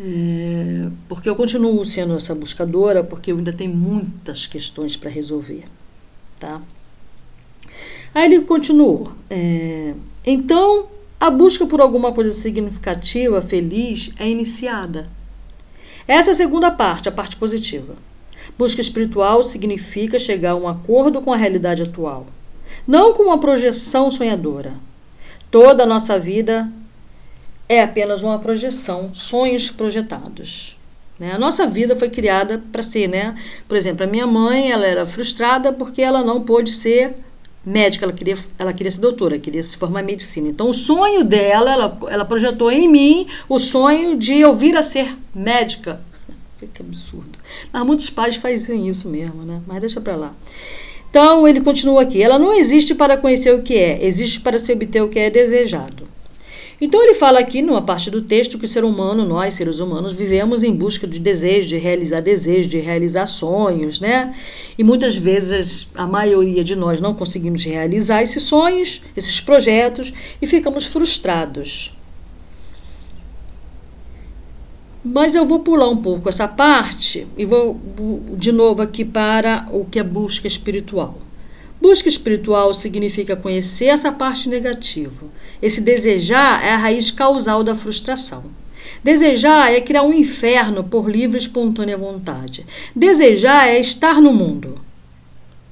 É, 0.00 0.88
porque 1.08 1.28
eu 1.28 1.36
continuo 1.36 1.84
sendo 1.84 2.14
essa 2.14 2.34
buscadora, 2.34 3.04
porque 3.04 3.30
eu 3.30 3.38
ainda 3.38 3.52
tenho 3.52 3.74
muitas 3.74 4.46
questões 4.46 4.96
para 4.96 5.10
resolver, 5.10 5.64
tá? 6.40 6.60
Aí 8.12 8.24
ele 8.24 8.40
continuou. 8.44 9.12
É, 9.30 9.94
então, 10.26 10.88
a 11.20 11.30
busca 11.30 11.66
por 11.66 11.80
alguma 11.80 12.12
coisa 12.12 12.32
significativa, 12.32 13.40
feliz, 13.40 14.12
é 14.18 14.28
iniciada. 14.28 15.08
Essa 16.06 16.30
é 16.30 16.32
a 16.32 16.36
segunda 16.36 16.70
parte, 16.70 17.08
a 17.08 17.12
parte 17.12 17.36
positiva. 17.36 18.07
Busca 18.58 18.80
espiritual 18.80 19.44
significa 19.44 20.18
chegar 20.18 20.50
a 20.50 20.56
um 20.56 20.66
acordo 20.66 21.20
com 21.20 21.32
a 21.32 21.36
realidade 21.36 21.82
atual, 21.82 22.26
não 22.86 23.14
com 23.14 23.22
uma 23.22 23.38
projeção 23.38 24.10
sonhadora. 24.10 24.74
Toda 25.48 25.84
a 25.84 25.86
nossa 25.86 26.18
vida 26.18 26.68
é 27.68 27.82
apenas 27.82 28.22
uma 28.22 28.38
projeção, 28.38 29.14
sonhos 29.14 29.70
projetados. 29.70 30.76
Né? 31.18 31.32
A 31.32 31.38
nossa 31.38 31.66
vida 31.66 31.94
foi 31.94 32.08
criada 32.08 32.62
para 32.72 32.82
ser, 32.82 33.08
né? 33.08 33.34
Por 33.66 33.76
exemplo, 33.76 34.04
a 34.04 34.06
minha 34.06 34.26
mãe 34.26 34.70
ela 34.70 34.86
era 34.86 35.06
frustrada 35.06 35.72
porque 35.72 36.02
ela 36.02 36.24
não 36.24 36.40
pôde 36.42 36.72
ser 36.72 37.14
médica, 37.64 38.04
ela 38.04 38.12
queria, 38.12 38.36
ela 38.58 38.72
queria 38.72 38.90
ser 38.90 39.00
doutora, 39.00 39.38
queria 39.38 39.62
se 39.62 39.76
formar 39.76 40.02
em 40.02 40.06
medicina. 40.06 40.48
Então, 40.48 40.70
o 40.70 40.74
sonho 40.74 41.24
dela, 41.24 41.70
ela, 41.70 41.98
ela 42.08 42.24
projetou 42.24 42.70
em 42.70 42.88
mim 42.88 43.26
o 43.48 43.58
sonho 43.58 44.16
de 44.16 44.34
eu 44.34 44.54
vir 44.56 44.76
a 44.76 44.82
ser 44.82 45.16
médica. 45.34 46.00
Que 46.58 46.82
absurdo. 46.82 47.38
Mas 47.72 47.86
muitos 47.86 48.10
pais 48.10 48.36
fazem 48.36 48.88
isso 48.88 49.08
mesmo, 49.08 49.44
né? 49.44 49.62
Mas 49.66 49.80
deixa 49.80 50.00
para 50.00 50.16
lá. 50.16 50.34
Então, 51.08 51.46
ele 51.46 51.60
continua 51.60 52.02
aqui. 52.02 52.22
Ela 52.22 52.38
não 52.38 52.52
existe 52.52 52.94
para 52.94 53.16
conhecer 53.16 53.54
o 53.54 53.62
que 53.62 53.74
é, 53.74 54.04
existe 54.04 54.40
para 54.40 54.58
se 54.58 54.72
obter 54.72 55.02
o 55.02 55.08
que 55.08 55.18
é 55.18 55.30
desejado. 55.30 56.08
Então 56.80 57.02
ele 57.02 57.14
fala 57.14 57.40
aqui, 57.40 57.60
numa 57.60 57.82
parte 57.82 58.08
do 58.08 58.22
texto, 58.22 58.56
que 58.56 58.64
o 58.64 58.68
ser 58.68 58.84
humano, 58.84 59.24
nós, 59.24 59.54
seres 59.54 59.80
humanos, 59.80 60.12
vivemos 60.12 60.62
em 60.62 60.72
busca 60.72 61.08
de 61.08 61.18
desejos, 61.18 61.68
de 61.68 61.76
realizar 61.76 62.20
desejos, 62.20 62.70
de 62.70 62.78
realizar 62.78 63.26
sonhos, 63.26 63.98
né? 63.98 64.32
E 64.78 64.84
muitas 64.84 65.16
vezes 65.16 65.88
a 65.92 66.06
maioria 66.06 66.62
de 66.62 66.76
nós 66.76 67.00
não 67.00 67.14
conseguimos 67.14 67.64
realizar 67.64 68.22
esses 68.22 68.44
sonhos, 68.44 69.02
esses 69.16 69.40
projetos, 69.40 70.14
e 70.40 70.46
ficamos 70.46 70.86
frustrados. 70.86 71.97
Mas 75.10 75.34
eu 75.34 75.46
vou 75.46 75.60
pular 75.60 75.88
um 75.88 75.96
pouco 75.96 76.28
essa 76.28 76.46
parte 76.46 77.26
e 77.36 77.44
vou 77.44 77.80
de 78.36 78.52
novo 78.52 78.82
aqui 78.82 79.04
para 79.04 79.66
o 79.72 79.86
que 79.86 79.98
é 79.98 80.02
busca 80.02 80.46
espiritual. 80.46 81.18
Busca 81.80 82.08
espiritual 82.08 82.74
significa 82.74 83.34
conhecer 83.34 83.86
essa 83.86 84.12
parte 84.12 84.48
negativa. 84.50 85.26
Esse 85.62 85.80
desejar 85.80 86.62
é 86.62 86.72
a 86.72 86.76
raiz 86.76 87.10
causal 87.10 87.64
da 87.64 87.74
frustração. 87.74 88.44
Desejar 89.02 89.72
é 89.72 89.80
criar 89.80 90.02
um 90.02 90.12
inferno 90.12 90.84
por 90.84 91.08
livre 91.08 91.38
e 91.38 91.40
espontânea 91.40 91.96
vontade. 91.96 92.66
Desejar 92.94 93.68
é 93.68 93.80
estar 93.80 94.20
no 94.20 94.32
mundo. 94.32 94.74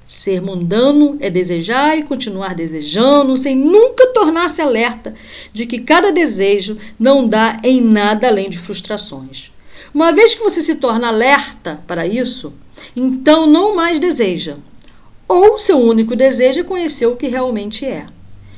Ser 0.06 0.40
mundano 0.40 1.16
é 1.18 1.28
desejar 1.28 1.98
e 1.98 2.04
continuar 2.04 2.54
desejando, 2.54 3.36
sem 3.36 3.56
nunca 3.56 4.06
tornar-se 4.12 4.62
alerta 4.62 5.12
de 5.52 5.66
que 5.66 5.80
cada 5.80 6.12
desejo 6.12 6.78
não 6.96 7.26
dá 7.26 7.60
em 7.64 7.80
nada 7.80 8.28
além 8.28 8.48
de 8.48 8.56
frustrações. 8.56 9.50
Uma 9.92 10.12
vez 10.12 10.32
que 10.32 10.44
você 10.44 10.62
se 10.62 10.76
torna 10.76 11.08
alerta 11.08 11.80
para 11.88 12.06
isso, 12.06 12.52
então 12.94 13.48
não 13.48 13.74
mais 13.74 13.98
deseja, 13.98 14.56
ou 15.26 15.58
seu 15.58 15.78
único 15.78 16.14
desejo 16.14 16.60
é 16.60 16.64
conhecer 16.64 17.06
o 17.06 17.16
que 17.16 17.26
realmente 17.26 17.84
é. 17.84 18.06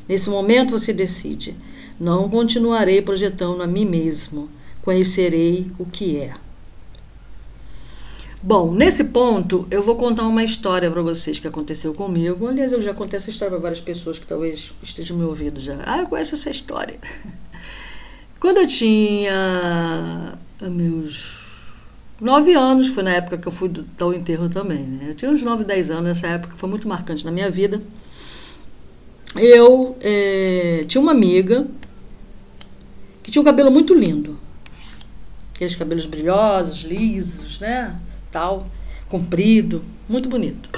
Nesse 0.07 0.29
momento 0.29 0.73
você 0.73 0.93
decide: 0.93 1.57
não 1.99 2.29
continuarei 2.29 3.01
projetando 3.01 3.63
a 3.63 3.67
mim 3.67 3.87
mesmo, 3.87 4.51
conhecerei 4.83 5.71
o 5.79 5.87
que 5.87 6.19
é. 6.19 6.35
Bom, 8.43 8.73
nesse 8.73 9.05
ponto 9.05 9.67
eu 9.71 9.83
vou 9.83 9.97
contar 9.97 10.23
uma 10.23 10.45
história 10.45 10.91
para 10.91 11.03
vocês 11.03 11.41
que 11.41 11.49
aconteceu 11.49 11.93
comigo. 11.93 12.47
Aliás, 12.47 12.73
eu 12.73 12.81
já 12.81 12.95
contei 12.95 13.17
essa 13.17 13.31
história 13.31 13.51
para 13.51 13.61
várias 13.61 13.81
pessoas 13.81 14.19
que 14.19 14.27
talvez 14.27 14.73
estejam 14.83 15.17
me 15.17 15.25
ouvindo 15.25 15.59
já. 15.61 15.79
Ah, 15.85 15.99
eu 15.99 16.07
conheço 16.07 16.35
essa 16.35 16.51
história. 16.51 16.99
Quando 18.39 18.59
eu 18.59 18.67
tinha 18.69 20.39
meus 20.61 21.49
Nove 22.21 22.53
anos, 22.53 22.89
foi 22.89 23.05
na 23.05 23.13
época 23.13 23.39
que 23.39 23.47
eu 23.47 23.53
fui 23.53 23.71
ao 24.01 24.13
enterro 24.13 24.49
também. 24.49 24.81
Né? 24.81 25.07
Eu 25.11 25.15
tinha 25.15 25.31
uns 25.31 25.41
nove, 25.43 25.63
dez 25.63 25.89
anos, 25.89 26.05
nessa 26.05 26.27
época 26.27 26.57
foi 26.57 26.69
muito 26.69 26.89
marcante 26.89 27.25
na 27.25 27.31
minha 27.31 27.49
vida. 27.49 27.81
Eu 29.37 29.97
é, 30.01 30.85
tinha 30.89 31.01
uma 31.01 31.13
amiga 31.13 31.65
que 33.23 33.31
tinha 33.31 33.41
um 33.41 33.45
cabelo 33.45 33.71
muito 33.71 33.95
lindo. 33.95 34.37
Aqueles 35.55 35.77
cabelos 35.77 36.07
brilhosos, 36.07 36.83
lisos, 36.83 37.61
né? 37.61 37.97
Tal, 38.31 38.67
comprido, 39.09 39.83
muito 40.09 40.29
bonito. 40.29 40.69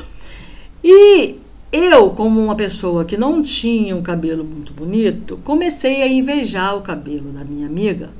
E 0.82 1.36
eu, 1.72 2.10
como 2.10 2.42
uma 2.42 2.56
pessoa 2.56 3.04
que 3.04 3.16
não 3.16 3.42
tinha 3.42 3.94
um 3.94 4.02
cabelo 4.02 4.44
muito 4.44 4.72
bonito, 4.72 5.38
comecei 5.44 6.02
a 6.02 6.08
invejar 6.08 6.76
o 6.76 6.82
cabelo 6.82 7.32
da 7.32 7.44
minha 7.44 7.66
amiga 7.66 8.10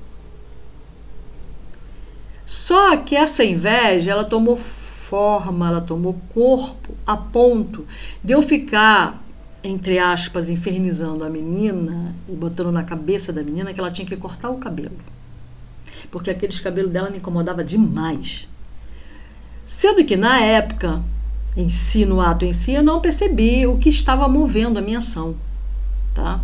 só 2.51 2.97
que 2.97 3.15
essa 3.15 3.45
inveja, 3.45 4.11
ela 4.11 4.25
tomou 4.25 4.57
forma, 4.57 5.69
ela 5.69 5.81
tomou 5.81 6.21
corpo 6.35 6.97
a 7.07 7.17
ponto 7.17 7.87
de 8.25 8.33
eu 8.33 8.43
ficar 8.43 9.23
entre 9.63 10.01
aspas, 10.01 10.49
infernizando 10.49 11.23
a 11.23 11.31
menina 11.31 12.13
e 12.29 12.33
botando 12.33 12.73
na 12.73 12.83
cabeça 12.83 13.33
da 13.33 13.43
menina 13.43 13.73
que 13.73 13.79
ela 13.79 13.91
tinha 13.91 14.07
que 14.07 14.17
cortar 14.17 14.51
o 14.51 14.59
cabelo. 14.59 14.97
Porque 16.11 16.31
aqueles 16.31 16.59
cabelos 16.59 16.91
dela 16.91 17.09
me 17.09 17.19
incomodava 17.19 17.63
demais. 17.63 18.49
Sendo 19.71 20.05
que 20.05 20.17
na 20.17 20.41
época, 20.41 21.01
em 21.57 21.69
si, 21.69 22.05
no 22.05 22.21
ato 22.21 22.45
em 22.45 22.53
si, 22.53 22.73
eu 22.73 22.83
não 22.83 23.01
percebi 23.01 23.69
o 23.69 23.79
que 23.79 23.89
estava 23.89 24.29
movendo 24.29 24.81
a 24.81 24.83
minha 24.83 24.99
ação, 24.99 25.37
tá? 26.13 26.41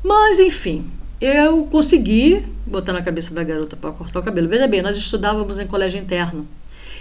Mas, 0.00 0.38
enfim, 0.38 0.88
eu 1.20 1.66
consegui 1.66 2.46
botar 2.64 2.92
na 2.92 3.02
cabeça 3.02 3.34
da 3.34 3.42
garota 3.42 3.74
para 3.74 3.90
cortar 3.90 4.20
o 4.20 4.22
cabelo. 4.22 4.48
Veja 4.48 4.68
bem, 4.68 4.82
nós 4.82 4.96
estudávamos 4.96 5.58
em 5.58 5.66
colégio 5.66 5.98
interno 5.98 6.46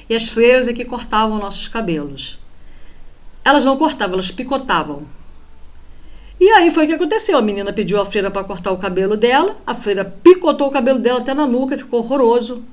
e 0.10 0.16
as 0.16 0.28
freiras 0.28 0.68
é 0.68 0.74
que 0.74 0.86
cortavam 0.86 1.38
nossos 1.38 1.68
cabelos. 1.68 2.40
Elas 3.46 3.64
não 3.64 3.78
cortavam, 3.78 4.16
elas 4.16 4.32
picotavam. 4.32 5.04
E 6.40 6.50
aí 6.50 6.72
foi 6.72 6.86
o 6.86 6.88
que 6.88 6.96
aconteceu. 6.96 7.38
A 7.38 7.44
menina 7.44 7.72
pediu 7.72 8.02
à 8.02 8.06
freira 8.08 8.32
para 8.32 8.44
cortar 8.44 8.72
o 8.72 8.80
cabelo 8.80 9.16
dela, 9.16 9.56
a 9.68 9.76
freira 9.76 10.04
picotou 10.04 10.68
o 10.68 10.72
cabelo 10.72 10.98
dela 10.98 11.20
até 11.20 11.36
na 11.36 11.46
nuca, 11.46 11.78
ficou 11.78 12.00
horroroso. 12.00 12.64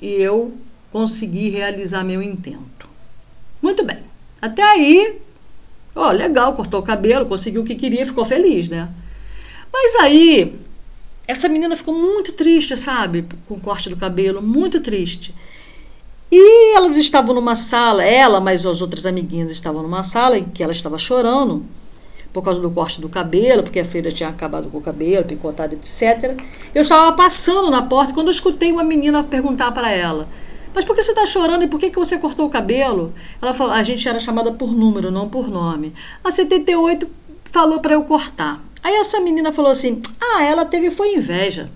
E 0.00 0.06
eu 0.06 0.56
consegui 0.92 1.48
realizar 1.48 2.04
meu 2.04 2.22
intento. 2.22 2.88
Muito 3.60 3.82
bem. 3.84 3.98
Até 4.40 4.62
aí, 4.62 5.20
ó, 5.94 6.10
legal, 6.10 6.52
cortou 6.52 6.80
o 6.80 6.82
cabelo, 6.82 7.26
conseguiu 7.26 7.62
o 7.62 7.64
que 7.64 7.74
queria, 7.74 8.04
ficou 8.04 8.24
feliz, 8.24 8.68
né? 8.68 8.88
Mas 9.72 9.94
aí, 9.96 10.54
essa 11.26 11.48
menina 11.48 11.74
ficou 11.74 11.94
muito 11.94 12.32
triste, 12.32 12.76
sabe? 12.76 13.26
Com 13.46 13.54
o 13.54 13.60
corte 13.60 13.88
do 13.88 13.96
cabelo, 13.96 14.42
muito 14.42 14.80
triste. 14.80 15.34
E 16.30 16.76
elas 16.76 16.96
estavam 16.96 17.34
numa 17.34 17.54
sala, 17.54 18.04
ela, 18.04 18.40
mas 18.40 18.64
as 18.64 18.80
outras 18.80 19.06
amiguinhas 19.06 19.50
estavam 19.50 19.82
numa 19.82 20.02
sala 20.02 20.38
em 20.38 20.44
que 20.44 20.62
ela 20.62 20.72
estava 20.72 20.98
chorando 20.98 21.64
por 22.32 22.42
causa 22.42 22.60
do 22.60 22.70
corte 22.70 23.00
do 23.00 23.08
cabelo, 23.08 23.62
porque 23.62 23.78
a 23.78 23.84
feira 23.84 24.10
tinha 24.10 24.28
acabado 24.28 24.70
com 24.70 24.78
o 24.78 24.80
cabelo, 24.80 25.24
picotado, 25.24 25.74
etc. 25.74 26.40
Eu 26.74 26.82
estava 26.82 27.14
passando 27.14 27.70
na 27.70 27.82
porta 27.82 28.14
quando 28.14 28.28
eu 28.28 28.32
escutei 28.32 28.72
uma 28.72 28.82
menina 28.82 29.22
perguntar 29.22 29.72
para 29.72 29.90
ela: 29.90 30.26
Mas 30.74 30.84
por 30.84 30.94
que 30.96 31.02
você 31.02 31.10
está 31.12 31.26
chorando 31.26 31.64
e 31.64 31.68
por 31.68 31.78
que, 31.78 31.90
que 31.90 31.98
você 31.98 32.18
cortou 32.18 32.46
o 32.46 32.50
cabelo? 32.50 33.12
Ela 33.40 33.52
falou: 33.52 33.74
A 33.74 33.82
gente 33.82 34.08
era 34.08 34.18
chamada 34.18 34.52
por 34.52 34.72
número, 34.72 35.10
não 35.10 35.28
por 35.28 35.48
nome. 35.48 35.92
A 36.24 36.30
78 36.30 37.08
falou 37.44 37.80
para 37.80 37.94
eu 37.94 38.04
cortar. 38.04 38.62
Aí 38.82 38.94
essa 38.96 39.20
menina 39.20 39.52
falou 39.52 39.70
assim: 39.70 40.02
Ah, 40.20 40.42
ela 40.42 40.64
teve 40.64 40.90
foi 40.90 41.14
inveja. 41.14 41.70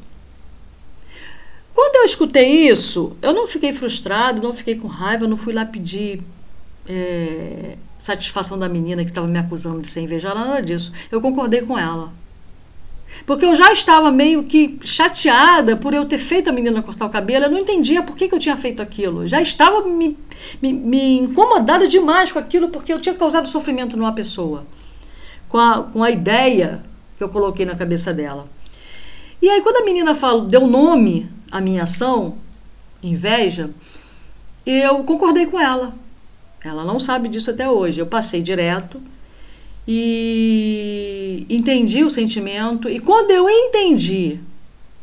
Quando 1.75 1.97
eu 1.97 2.05
escutei 2.05 2.69
isso, 2.69 3.17
eu 3.21 3.35
não 3.35 3.47
fiquei 3.47 3.71
frustrado, 3.71 4.41
não 4.41 4.53
fiquei 4.53 4.76
com 4.76 4.88
raiva, 4.88 5.29
não 5.29 5.37
fui 5.37 5.53
lá 5.53 5.67
pedir 5.67 6.23
é, 6.88 7.76
satisfação 7.99 8.59
da 8.59 8.67
menina 8.67 9.05
que 9.05 9.11
estava 9.11 9.26
me 9.26 9.38
acusando 9.38 9.83
de 9.83 9.88
ser 9.88 10.00
invejada, 10.00 10.41
nada 10.41 10.62
disso. 10.62 10.91
Eu 11.12 11.21
concordei 11.21 11.61
com 11.61 11.79
ela. 11.79 12.12
Porque 13.25 13.45
eu 13.45 13.55
já 13.55 13.73
estava 13.73 14.11
meio 14.11 14.45
que 14.45 14.79
chateada 14.85 15.77
por 15.77 15.95
eu 15.95 16.05
ter 16.05 16.19
feito 16.19 16.51
a 16.51 16.53
menina 16.53 16.83
cortar 16.83 17.07
o 17.07 17.11
cabelo. 17.11 17.47
Eu 17.47 17.51
não 17.51 17.59
entendia 17.59 18.03
por 18.03 18.17
que, 18.17 18.29
que 18.29 18.35
eu 18.35 18.39
tinha 18.39 18.57
feito 18.57 18.83
aquilo. 18.83 19.27
Já 19.27 19.41
estava 19.41 19.83
me, 19.83 20.17
me, 20.61 20.73
me, 20.73 21.19
incomodada 21.21 21.89
demais 21.89 22.31
com 22.31 22.39
aquilo, 22.39 22.69
porque 22.69 22.93
eu 22.93 23.01
tinha 23.01 23.15
causado 23.15 23.49
sofrimento 23.49 23.97
numa 23.97 24.13
pessoa. 24.13 24.67
Com 25.49 25.59
a, 25.59 25.83
com 25.85 26.03
a 26.03 26.11
ideia 26.11 26.85
que 27.17 27.25
eu 27.25 27.29
coloquei 27.29 27.65
na 27.65 27.75
cabeça 27.75 28.13
dela. 28.13 28.47
E 29.41 29.49
aí, 29.49 29.61
quando 29.61 29.77
a 29.77 29.85
menina 29.85 30.15
fala, 30.15 30.45
deu 30.45 30.67
nome 30.67 31.29
à 31.51 31.61
minha 31.61 31.85
ação, 31.85 32.37
inveja, 33.03 33.71
eu 34.65 35.05
concordei 35.05 35.47
com 35.47 35.61
ela. 35.61 35.95
Ela 36.65 36.85
não 36.85 36.99
sabe 36.99 37.29
disso 37.29 37.51
até 37.51 37.69
hoje. 37.69 38.01
Eu 38.01 38.07
passei 38.07 38.41
direto 38.43 39.01
e 39.87 41.47
entendi 41.49 42.02
o 42.02 42.11
sentimento. 42.11 42.88
E 42.88 42.99
quando 42.99 43.31
eu 43.31 43.49
entendi 43.49 44.40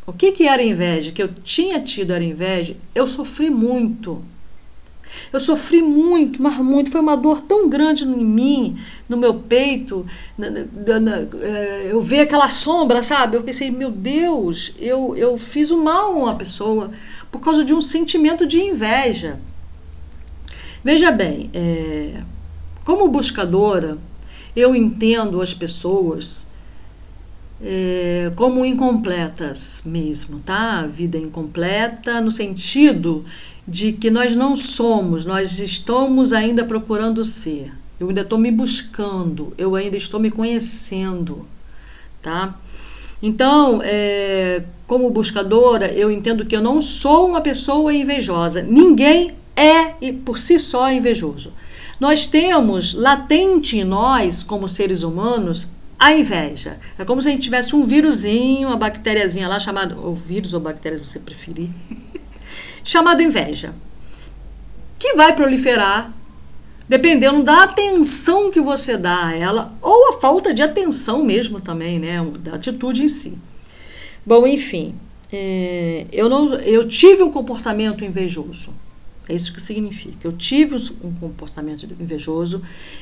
o 0.05 0.11
que, 0.11 0.31
que 0.31 0.47
era 0.47 0.61
inveja, 0.61 1.11
que 1.11 1.23
eu 1.23 1.29
tinha 1.29 1.79
tido 1.79 2.12
era 2.12 2.23
inveja, 2.23 2.75
eu 2.93 3.08
sofri 3.08 3.49
muito. 3.49 4.23
Eu 5.31 5.39
sofri 5.39 5.81
muito, 5.81 6.41
mas 6.41 6.58
muito. 6.58 6.91
Foi 6.91 6.99
uma 6.99 7.15
dor 7.15 7.41
tão 7.41 7.69
grande 7.69 8.03
em 8.03 8.25
mim, 8.25 8.77
no 9.08 9.15
meu 9.15 9.36
peito. 9.36 10.05
É, 11.41 11.88
eu 11.89 12.01
vi 12.01 12.19
aquela 12.19 12.47
sombra, 12.47 13.03
sabe? 13.03 13.38
Eu 13.38 13.43
pensei, 13.43 13.71
meu 13.71 13.91
Deus, 13.91 14.73
eu, 14.79 15.15
eu 15.15 15.38
fiz 15.38 15.71
o 15.71 15.84
mal 15.84 16.13
a 16.13 16.15
uma 16.15 16.36
pessoa 16.36 16.91
por 17.31 17.41
causa 17.41 17.63
de 17.63 17.73
um 17.73 17.81
sentimento 17.81 18.45
de 18.45 18.60
inveja. 18.60 19.39
Veja 20.84 21.12
bem, 21.12 21.49
é, 21.53 22.21
como 22.84 23.08
buscadora, 23.08 23.97
eu 24.55 24.75
entendo 24.75 25.41
as 25.41 25.53
pessoas 25.53 26.47
é, 27.61 28.31
como 28.35 28.65
incompletas 28.65 29.83
mesmo, 29.85 30.39
tá? 30.39 30.85
Vida 30.85 31.17
incompleta 31.17 32.19
no 32.19 32.29
sentido 32.29 33.23
de 33.67 33.93
que 33.93 34.11
nós 34.11 34.35
não 34.35 34.55
somos, 34.55 35.25
nós 35.25 35.59
estamos 35.59 36.33
ainda 36.33 36.65
procurando 36.65 37.23
ser. 37.23 37.71
Eu 37.99 38.09
ainda 38.09 38.21
estou 38.21 38.37
me 38.37 38.51
buscando, 38.51 39.53
eu 39.57 39.75
ainda 39.75 39.95
estou 39.95 40.19
me 40.19 40.29
conhecendo, 40.29 41.47
tá? 42.21 42.59
Então, 43.21 43.79
é, 43.81 44.63
como 44.85 45.09
buscadora, 45.09 45.87
eu 45.93 46.11
entendo 46.11 46.45
que 46.45 46.55
eu 46.55 46.61
não 46.61 46.81
sou 46.81 47.29
uma 47.29 47.39
pessoa 47.39 47.93
invejosa. 47.93 48.61
Ninguém 48.61 49.31
é 49.55 50.11
por 50.25 50.37
si 50.37 50.59
só 50.59 50.91
invejoso. 50.91 51.53
Nós 51.99 52.27
temos 52.27 52.93
latente 52.93 53.77
em 53.77 53.83
nós, 53.83 54.43
como 54.43 54.67
seres 54.67 55.03
humanos, 55.03 55.69
a 55.97 56.13
inveja. 56.13 56.79
É 56.97 57.05
como 57.05 57.21
se 57.21 57.29
a 57.29 57.31
gente 57.31 57.43
tivesse 57.43 57.75
um 57.75 57.85
vírusinho, 57.85 58.67
uma 58.67 58.77
bactériazinha 58.77 59.47
lá 59.47 59.59
chamado, 59.59 59.97
ou 60.03 60.13
vírus 60.13 60.53
ou 60.53 60.59
bactéria, 60.59 60.97
se 60.97 61.05
você 61.05 61.19
preferir, 61.19 61.69
chamado 62.83 63.21
inveja, 63.21 63.73
que 64.99 65.13
vai 65.13 65.33
proliferar 65.33 66.13
dependendo 66.87 67.43
da 67.43 67.63
atenção 67.63 68.51
que 68.51 68.59
você 68.59 68.97
dá 68.97 69.27
a 69.27 69.35
ela 69.35 69.73
ou 69.81 70.09
a 70.09 70.19
falta 70.19 70.53
de 70.53 70.61
atenção 70.61 71.23
mesmo 71.23 71.61
também, 71.61 71.99
né, 71.99 72.21
da 72.39 72.55
atitude 72.55 73.03
em 73.03 73.07
si. 73.07 73.37
Bom, 74.25 74.45
enfim, 74.45 74.95
é, 75.31 76.05
eu 76.11 76.29
não, 76.29 76.53
eu 76.55 76.87
tive 76.87 77.23
um 77.23 77.31
comportamento 77.31 78.03
invejoso. 78.03 78.73
É 79.27 79.33
isso 79.33 79.53
que 79.53 79.62
significa. 79.62 80.17
Eu 80.23 80.33
tive 80.33 80.75
um 81.01 81.13
comportamento 81.13 81.88
invejoso, 81.99 82.62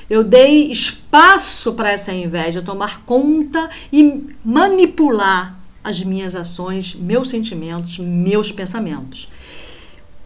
eu 0.10 0.24
dei 0.24 0.72
espaço 0.72 1.74
para 1.74 1.92
essa 1.92 2.14
inveja 2.14 2.62
tomar 2.62 3.04
conta 3.06 3.70
e 3.92 4.24
manipular 4.46 5.60
as 5.84 6.04
minhas 6.04 6.36
ações, 6.36 6.94
meus 6.94 7.30
sentimentos, 7.30 7.98
meus 7.98 8.52
pensamentos. 8.52 9.28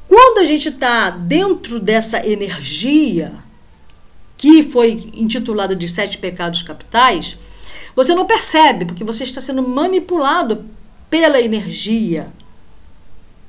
Quando 0.08 0.39
a 0.39 0.43
gente 0.43 0.67
está 0.67 1.10
dentro 1.10 1.79
dessa 1.79 2.25
energia, 2.27 3.34
que 4.38 4.63
foi 4.63 5.12
intitulada 5.13 5.73
de 5.73 5.88
Sete 5.88 6.17
Pecados 6.17 6.62
Capitais, 6.62 7.38
você 7.95 8.13
não 8.13 8.25
percebe, 8.25 8.84
porque 8.84 9.03
você 9.03 9.23
está 9.23 9.39
sendo 9.39 9.65
manipulado 9.67 10.65
pela 11.10 11.39
energia 11.39 12.31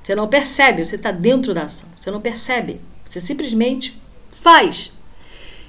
você 0.06 0.14
não 0.14 0.28
percebe, 0.28 0.84
você 0.84 0.94
está 0.94 1.10
dentro 1.10 1.52
da 1.52 1.64
ação. 1.64 1.88
Você 1.98 2.12
não 2.12 2.20
percebe. 2.20 2.80
Você 3.04 3.20
simplesmente 3.20 4.00
faz. 4.40 4.92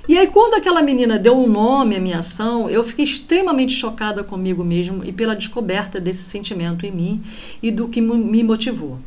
E 0.08 0.16
aí, 0.16 0.28
quando 0.28 0.54
aquela 0.54 0.84
menina 0.84 1.18
deu 1.18 1.36
um 1.36 1.48
nome 1.48 1.96
à 1.96 2.00
minha 2.00 2.20
ação, 2.20 2.70
eu 2.70 2.84
fiquei 2.84 3.04
extremamente 3.04 3.72
chocada 3.74 4.24
comigo 4.24 4.64
mesmo 4.64 5.04
e 5.04 5.12
pela 5.12 5.36
descoberta 5.36 6.00
desse 6.00 6.22
sentimento 6.22 6.86
em 6.86 6.92
mim 6.92 7.24
e 7.64 7.72
do 7.72 7.90
que 7.90 8.00
me 8.00 8.44
motivou. 8.44 9.00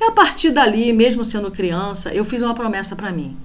E 0.00 0.02
a 0.02 0.10
partir 0.10 0.50
dali, 0.50 0.92
mesmo 0.92 1.24
sendo 1.24 1.52
criança, 1.52 2.12
eu 2.12 2.24
fiz 2.24 2.42
uma 2.42 2.52
promessa 2.52 2.96
para 2.96 3.12
mim: 3.12 3.36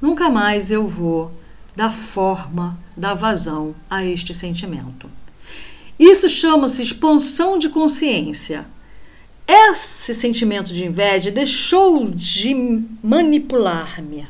nunca 0.00 0.30
mais 0.30 0.70
eu 0.70 0.88
vou 0.88 1.30
dar 1.76 1.90
forma, 1.90 2.78
dar 2.96 3.12
vazão 3.12 3.74
a 3.90 4.02
este 4.02 4.32
sentimento. 4.32 5.10
Isso 5.98 6.26
chama-se 6.26 6.82
expansão 6.82 7.58
de 7.58 7.68
consciência. 7.68 8.64
Esse 9.46 10.14
sentimento 10.14 10.72
de 10.72 10.86
inveja 10.86 11.30
deixou 11.30 12.06
de 12.10 12.82
manipular-me. 13.02 14.26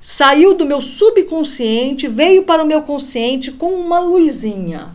Saiu 0.00 0.54
do 0.54 0.64
meu 0.64 0.80
subconsciente, 0.80 2.08
veio 2.08 2.44
para 2.44 2.62
o 2.62 2.66
meu 2.66 2.80
consciente 2.80 3.52
com 3.52 3.74
uma 3.74 3.98
luzinha. 3.98 4.94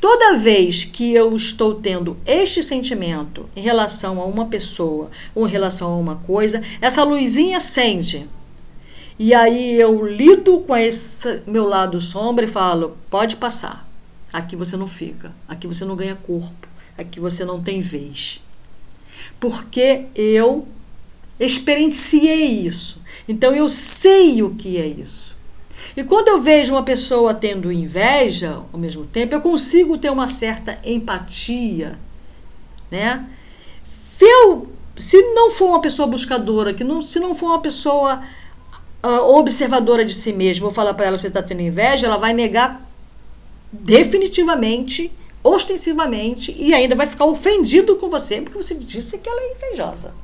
Toda 0.00 0.36
vez 0.36 0.84
que 0.84 1.12
eu 1.12 1.34
estou 1.34 1.74
tendo 1.74 2.16
este 2.24 2.62
sentimento 2.62 3.48
em 3.56 3.60
relação 3.60 4.20
a 4.20 4.26
uma 4.26 4.46
pessoa 4.46 5.10
ou 5.34 5.46
em 5.46 5.50
relação 5.50 5.92
a 5.92 5.96
uma 5.96 6.16
coisa, 6.16 6.62
essa 6.80 7.02
luzinha 7.02 7.56
acende. 7.56 8.28
E 9.18 9.34
aí 9.34 9.74
eu 9.74 10.06
lido 10.06 10.58
com 10.60 10.76
esse 10.76 11.42
meu 11.46 11.66
lado 11.66 12.00
sombra 12.00 12.44
e 12.44 12.48
falo: 12.48 12.96
pode 13.10 13.36
passar. 13.36 13.88
Aqui 14.32 14.54
você 14.54 14.76
não 14.76 14.86
fica, 14.86 15.32
aqui 15.48 15.66
você 15.66 15.84
não 15.84 15.96
ganha 15.96 16.14
corpo, 16.14 16.68
aqui 16.96 17.18
você 17.18 17.44
não 17.44 17.60
tem 17.60 17.80
vez 17.80 18.41
porque 19.40 20.06
eu 20.14 20.66
experienciei 21.38 22.44
isso. 22.44 23.00
Então 23.28 23.54
eu 23.54 23.68
sei 23.68 24.42
o 24.42 24.54
que 24.54 24.78
é 24.78 24.86
isso. 24.86 25.32
E 25.96 26.02
quando 26.02 26.28
eu 26.28 26.40
vejo 26.40 26.74
uma 26.74 26.82
pessoa 26.82 27.34
tendo 27.34 27.70
inveja 27.70 28.62
ao 28.72 28.78
mesmo 28.78 29.04
tempo, 29.04 29.34
eu 29.34 29.40
consigo 29.40 29.98
ter 29.98 30.10
uma 30.10 30.26
certa 30.26 30.78
empatia, 30.84 31.98
né? 32.90 33.26
Se 33.82 34.24
eu 34.24 34.68
se 34.96 35.20
não 35.34 35.50
for 35.50 35.68
uma 35.68 35.80
pessoa 35.80 36.06
buscadora, 36.06 36.74
que 36.74 36.84
não, 36.84 37.02
se 37.02 37.18
não 37.18 37.34
for 37.34 37.46
uma 37.46 37.60
pessoa 37.60 38.22
uh, 39.02 39.36
observadora 39.36 40.04
de 40.04 40.14
si 40.14 40.32
mesma, 40.32 40.64
vou 40.64 40.74
falar 40.74 40.94
para 40.94 41.06
ela 41.06 41.16
você 41.16 41.28
está 41.28 41.42
tendo 41.42 41.62
inveja, 41.62 42.06
ela 42.06 42.18
vai 42.18 42.32
negar 42.32 42.86
definitivamente, 43.72 45.10
ostensivamente 45.42 46.54
e 46.56 46.72
ainda 46.72 46.94
vai 46.94 47.06
ficar 47.06 47.24
ofendido 47.24 47.96
com 47.96 48.08
você 48.08 48.40
porque 48.40 48.56
você 48.56 48.74
disse 48.74 49.18
que 49.18 49.28
ela 49.28 49.40
é 49.40 49.52
invejosa. 49.56 50.14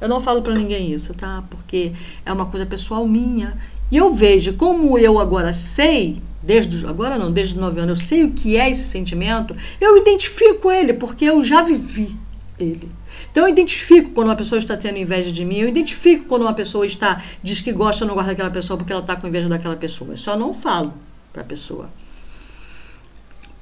Eu 0.00 0.08
não 0.08 0.20
falo 0.20 0.42
para 0.42 0.54
ninguém 0.54 0.92
isso, 0.92 1.14
tá? 1.14 1.42
Porque 1.50 1.92
é 2.24 2.32
uma 2.32 2.46
coisa 2.46 2.66
pessoal 2.66 3.06
minha. 3.06 3.56
E 3.90 3.96
eu 3.96 4.12
vejo 4.14 4.54
como 4.54 4.98
eu 4.98 5.18
agora 5.18 5.52
sei, 5.52 6.20
desde 6.42 6.86
agora 6.86 7.16
não, 7.16 7.32
desde 7.32 7.58
9 7.58 7.80
anos, 7.80 8.00
eu 8.00 8.06
sei 8.06 8.24
o 8.24 8.32
que 8.32 8.56
é 8.56 8.68
esse 8.70 8.84
sentimento, 8.84 9.56
eu 9.80 9.96
identifico 9.96 10.70
ele 10.70 10.92
porque 10.92 11.24
eu 11.24 11.42
já 11.42 11.62
vivi 11.62 12.16
ele. 12.58 12.90
Então 13.30 13.44
eu 13.44 13.48
identifico 13.48 14.10
quando 14.10 14.28
uma 14.28 14.36
pessoa 14.36 14.58
está 14.58 14.76
tendo 14.76 14.98
inveja 14.98 15.30
de 15.30 15.44
mim, 15.44 15.58
eu 15.58 15.68
identifico 15.68 16.24
quando 16.24 16.42
uma 16.42 16.54
pessoa 16.54 16.86
está 16.86 17.22
diz 17.42 17.60
que 17.60 17.72
gosta 17.72 18.04
ou 18.04 18.08
não 18.08 18.14
gosta 18.14 18.30
daquela 18.30 18.50
pessoa 18.50 18.76
porque 18.76 18.92
ela 18.92 19.02
está 19.02 19.16
com 19.16 19.28
inveja 19.28 19.48
daquela 19.48 19.76
pessoa. 19.76 20.10
Eu 20.12 20.16
só 20.16 20.36
não 20.36 20.52
falo 20.52 20.92
para 21.32 21.42
a 21.42 21.44
pessoa. 21.44 21.88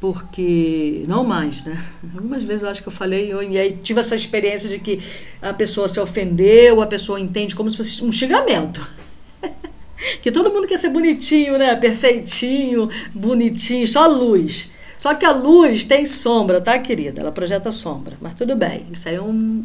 Porque 0.04 1.02
não 1.08 1.24
mais, 1.24 1.64
né? 1.64 1.82
Algumas 2.14 2.42
vezes 2.42 2.62
eu 2.62 2.68
acho 2.68 2.82
que 2.82 2.88
eu 2.88 2.92
falei 2.92 3.32
eu, 3.32 3.42
e 3.42 3.58
aí 3.58 3.72
tive 3.72 4.00
essa 4.00 4.14
experiência 4.14 4.68
de 4.68 4.78
que 4.78 5.00
a 5.40 5.54
pessoa 5.54 5.88
se 5.88 5.98
ofendeu, 5.98 6.82
a 6.82 6.86
pessoa 6.86 7.18
entende 7.18 7.56
como 7.56 7.70
se 7.70 7.78
fosse 7.78 8.04
um 8.04 8.12
xingamento. 8.12 8.86
que 10.20 10.30
todo 10.30 10.50
mundo 10.50 10.68
quer 10.68 10.76
ser 10.76 10.90
bonitinho, 10.90 11.56
né? 11.56 11.74
Perfeitinho, 11.74 12.86
bonitinho, 13.14 13.86
só 13.86 14.06
luz. 14.06 14.72
Só 14.98 15.14
que 15.14 15.24
a 15.24 15.32
luz 15.32 15.84
tem 15.84 16.04
sombra, 16.04 16.60
tá, 16.60 16.78
querida? 16.78 17.22
Ela 17.22 17.32
projeta 17.32 17.72
sombra. 17.72 18.18
Mas 18.20 18.34
tudo 18.34 18.54
bem, 18.54 18.84
isso 18.92 19.08
aí 19.08 19.14
é 19.14 19.22
um, 19.22 19.64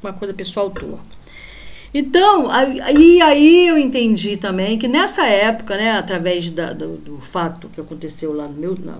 uma 0.00 0.12
coisa 0.12 0.32
pessoal 0.32 0.70
tua. 0.70 1.00
Então, 1.92 2.48
aí, 2.48 3.20
aí 3.20 3.66
eu 3.66 3.76
entendi 3.76 4.36
também 4.36 4.78
que 4.78 4.86
nessa 4.86 5.26
época, 5.26 5.76
né, 5.76 5.90
através 5.90 6.52
da, 6.52 6.72
do, 6.72 6.98
do 6.98 7.18
fato 7.18 7.68
que 7.74 7.80
aconteceu 7.80 8.32
lá 8.32 8.46
no 8.46 8.54
meu, 8.54 8.78
na, 8.78 8.98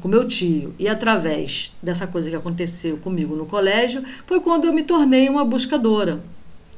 com 0.00 0.08
meu 0.08 0.26
tio 0.26 0.74
e 0.78 0.88
através 0.88 1.74
dessa 1.82 2.06
coisa 2.06 2.30
que 2.30 2.36
aconteceu 2.36 2.96
comigo 2.98 3.36
no 3.36 3.46
colégio, 3.46 4.02
foi 4.26 4.40
quando 4.40 4.64
eu 4.64 4.72
me 4.72 4.82
tornei 4.82 5.28
uma 5.28 5.44
buscadora. 5.44 6.22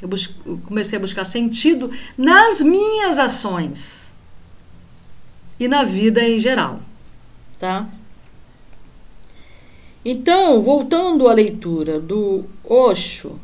Eu, 0.00 0.08
bus 0.08 0.34
comecei 0.64 0.96
a 0.98 1.00
buscar 1.00 1.24
sentido 1.24 1.90
nas 2.16 2.61
minhas 2.61 3.18
ações 3.18 4.16
e 5.58 5.66
na 5.66 5.82
vida 5.82 6.22
em 6.22 6.38
geral 6.38 6.80
tá? 7.58 7.88
Então, 10.04 10.62
voltando 10.62 11.28
à 11.28 11.32
leitura 11.32 12.00
do 12.00 12.44
Osho, 12.64 13.38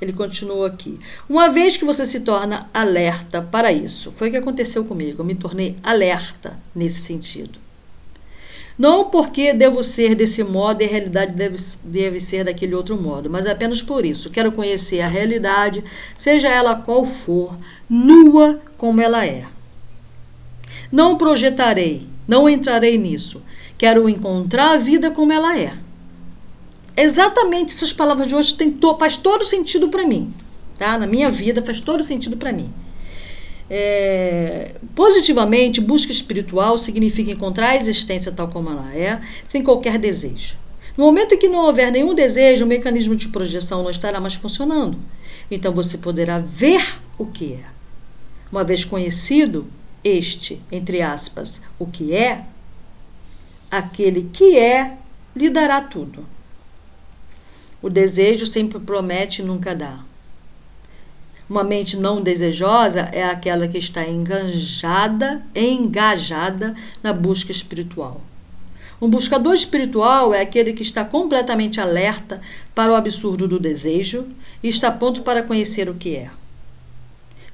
ele 0.00 0.12
continua 0.12 0.68
aqui. 0.68 0.98
Uma 1.28 1.50
vez 1.50 1.76
que 1.76 1.84
você 1.84 2.06
se 2.06 2.20
torna 2.20 2.70
alerta 2.72 3.42
para 3.42 3.72
isso, 3.72 4.12
foi 4.12 4.28
o 4.28 4.30
que 4.30 4.36
aconteceu 4.36 4.84
comigo, 4.84 5.20
eu 5.20 5.24
me 5.24 5.34
tornei 5.34 5.76
alerta 5.82 6.58
nesse 6.74 7.00
sentido. 7.00 7.58
Não 8.78 9.04
porque 9.10 9.54
devo 9.54 9.82
ser 9.82 10.14
desse 10.14 10.44
modo 10.44 10.82
e 10.82 10.84
a 10.84 10.88
realidade 10.88 11.32
deve, 11.32 11.56
deve 11.84 12.20
ser 12.20 12.44
daquele 12.44 12.74
outro 12.74 13.00
modo, 13.00 13.30
mas 13.30 13.46
apenas 13.46 13.82
por 13.82 14.04
isso. 14.04 14.30
Quero 14.30 14.52
conhecer 14.52 15.00
a 15.00 15.08
realidade, 15.08 15.82
seja 16.16 16.48
ela 16.48 16.76
qual 16.76 17.06
for, 17.06 17.56
nua 17.88 18.60
como 18.76 19.00
ela 19.00 19.24
é. 19.24 19.46
Não 20.92 21.16
projetarei 21.16 22.06
não 22.26 22.48
entrarei 22.48 22.98
nisso. 22.98 23.42
Quero 23.78 24.08
encontrar 24.08 24.72
a 24.72 24.76
vida 24.76 25.10
como 25.10 25.32
ela 25.32 25.58
é. 25.58 25.72
Exatamente 26.96 27.74
essas 27.74 27.92
palavras 27.92 28.26
de 28.26 28.34
hoje 28.34 28.54
tem 28.54 28.70
to, 28.70 28.96
faz 28.98 29.16
todo 29.16 29.44
sentido 29.44 29.88
para 29.88 30.06
mim, 30.06 30.32
tá? 30.78 30.98
Na 30.98 31.06
minha 31.06 31.30
vida 31.30 31.62
faz 31.62 31.78
todo 31.78 32.02
sentido 32.02 32.36
para 32.36 32.52
mim. 32.52 32.72
É, 33.68 34.76
positivamente, 34.94 35.80
busca 35.80 36.12
espiritual 36.12 36.78
significa 36.78 37.32
encontrar 37.32 37.70
a 37.70 37.76
existência 37.76 38.30
tal 38.30 38.48
como 38.48 38.70
ela 38.70 38.94
é, 38.94 39.20
sem 39.46 39.62
qualquer 39.62 39.98
desejo. 39.98 40.54
No 40.96 41.04
momento 41.04 41.34
em 41.34 41.38
que 41.38 41.48
não 41.48 41.66
houver 41.66 41.92
nenhum 41.92 42.14
desejo, 42.14 42.64
o 42.64 42.68
mecanismo 42.68 43.14
de 43.14 43.28
projeção 43.28 43.82
não 43.82 43.90
estará 43.90 44.20
mais 44.20 44.34
funcionando. 44.34 44.98
Então 45.50 45.72
você 45.72 45.98
poderá 45.98 46.38
ver 46.38 46.82
o 47.18 47.26
que 47.26 47.54
é. 47.54 47.64
Uma 48.50 48.64
vez 48.64 48.84
conhecido, 48.84 49.66
este, 50.02 50.60
entre 50.70 51.02
aspas, 51.02 51.62
o 51.78 51.86
que 51.86 52.14
é, 52.14 52.44
aquele 53.70 54.30
que 54.32 54.56
é 54.58 54.96
lhe 55.34 55.50
dará 55.50 55.82
tudo. 55.82 56.24
O 57.82 57.90
desejo 57.90 58.46
sempre 58.46 58.78
promete 58.78 59.42
e 59.42 59.44
nunca 59.44 59.74
dá. 59.74 60.00
Uma 61.48 61.62
mente 61.62 61.96
não 61.96 62.20
desejosa 62.20 63.08
é 63.12 63.22
aquela 63.22 63.68
que 63.68 63.78
está 63.78 64.04
engajada, 64.04 65.42
engajada 65.54 66.74
na 67.02 67.12
busca 67.12 67.52
espiritual. 67.52 68.20
Um 69.00 69.08
buscador 69.08 69.54
espiritual 69.54 70.34
é 70.34 70.40
aquele 70.40 70.72
que 70.72 70.82
está 70.82 71.04
completamente 71.04 71.80
alerta 71.80 72.40
para 72.74 72.90
o 72.90 72.96
absurdo 72.96 73.46
do 73.46 73.60
desejo 73.60 74.26
e 74.62 74.68
está 74.68 74.90
pronto 74.90 75.22
para 75.22 75.42
conhecer 75.42 75.88
o 75.88 75.94
que 75.94 76.16
é. 76.16 76.30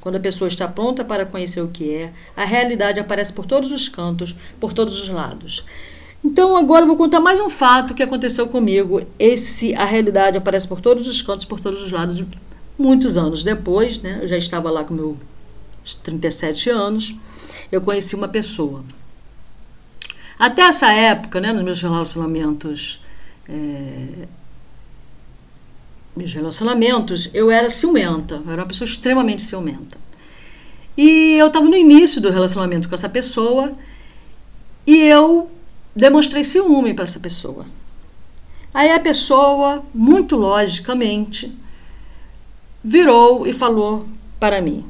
Quando 0.00 0.16
a 0.16 0.20
pessoa 0.20 0.48
está 0.48 0.66
pronta 0.66 1.04
para 1.04 1.26
conhecer 1.26 1.60
o 1.60 1.68
que 1.68 1.94
é, 1.94 2.12
a 2.36 2.44
realidade 2.44 2.98
aparece 2.98 3.32
por 3.32 3.44
todos 3.44 3.70
os 3.70 3.88
cantos, 3.88 4.34
por 4.58 4.72
todos 4.72 5.00
os 5.00 5.08
lados. 5.08 5.64
Então 6.24 6.56
agora 6.56 6.82
eu 6.82 6.86
vou 6.86 6.96
contar 6.96 7.20
mais 7.20 7.40
um 7.40 7.50
fato 7.50 7.94
que 7.94 8.02
aconteceu 8.02 8.46
comigo. 8.46 9.02
Esse 9.18 9.74
a 9.74 9.84
realidade 9.84 10.38
aparece 10.38 10.66
por 10.66 10.80
todos 10.80 11.06
os 11.08 11.20
cantos, 11.20 11.44
por 11.44 11.60
todos 11.60 11.82
os 11.82 11.90
lados. 11.90 12.24
Muitos 12.78 13.16
anos 13.16 13.42
depois, 13.42 13.98
né? 13.98 14.20
Eu 14.22 14.28
já 14.28 14.36
estava 14.36 14.70
lá 14.70 14.84
com 14.84 14.94
meus 14.94 15.16
37 16.02 16.70
anos. 16.70 17.16
Eu 17.70 17.80
conheci 17.80 18.14
uma 18.14 18.28
pessoa. 18.28 18.84
Até 20.38 20.62
essa 20.62 20.92
época, 20.92 21.40
né, 21.40 21.52
nos 21.52 21.62
meus 21.62 21.82
relacionamentos 21.82 23.00
é, 23.48 24.26
meus 26.14 26.32
relacionamentos, 26.34 27.30
eu 27.32 27.50
era 27.50 27.70
ciumenta, 27.70 28.42
eu 28.44 28.52
era 28.52 28.62
uma 28.62 28.68
pessoa 28.68 28.86
extremamente 28.86 29.42
ciumenta. 29.42 29.98
E 30.96 31.36
eu 31.38 31.46
estava 31.46 31.66
no 31.66 31.76
início 31.76 32.20
do 32.20 32.30
relacionamento 32.30 32.88
com 32.88 32.94
essa 32.94 33.08
pessoa 33.08 33.72
e 34.86 34.96
eu 34.98 35.50
demonstrei 35.96 36.44
ciúme 36.44 36.92
para 36.92 37.04
essa 37.04 37.18
pessoa. 37.18 37.64
Aí 38.74 38.90
a 38.90 39.00
pessoa, 39.00 39.82
muito 39.94 40.36
logicamente, 40.36 41.52
virou 42.82 43.46
e 43.46 43.52
falou 43.52 44.06
para 44.40 44.60
mim: 44.60 44.84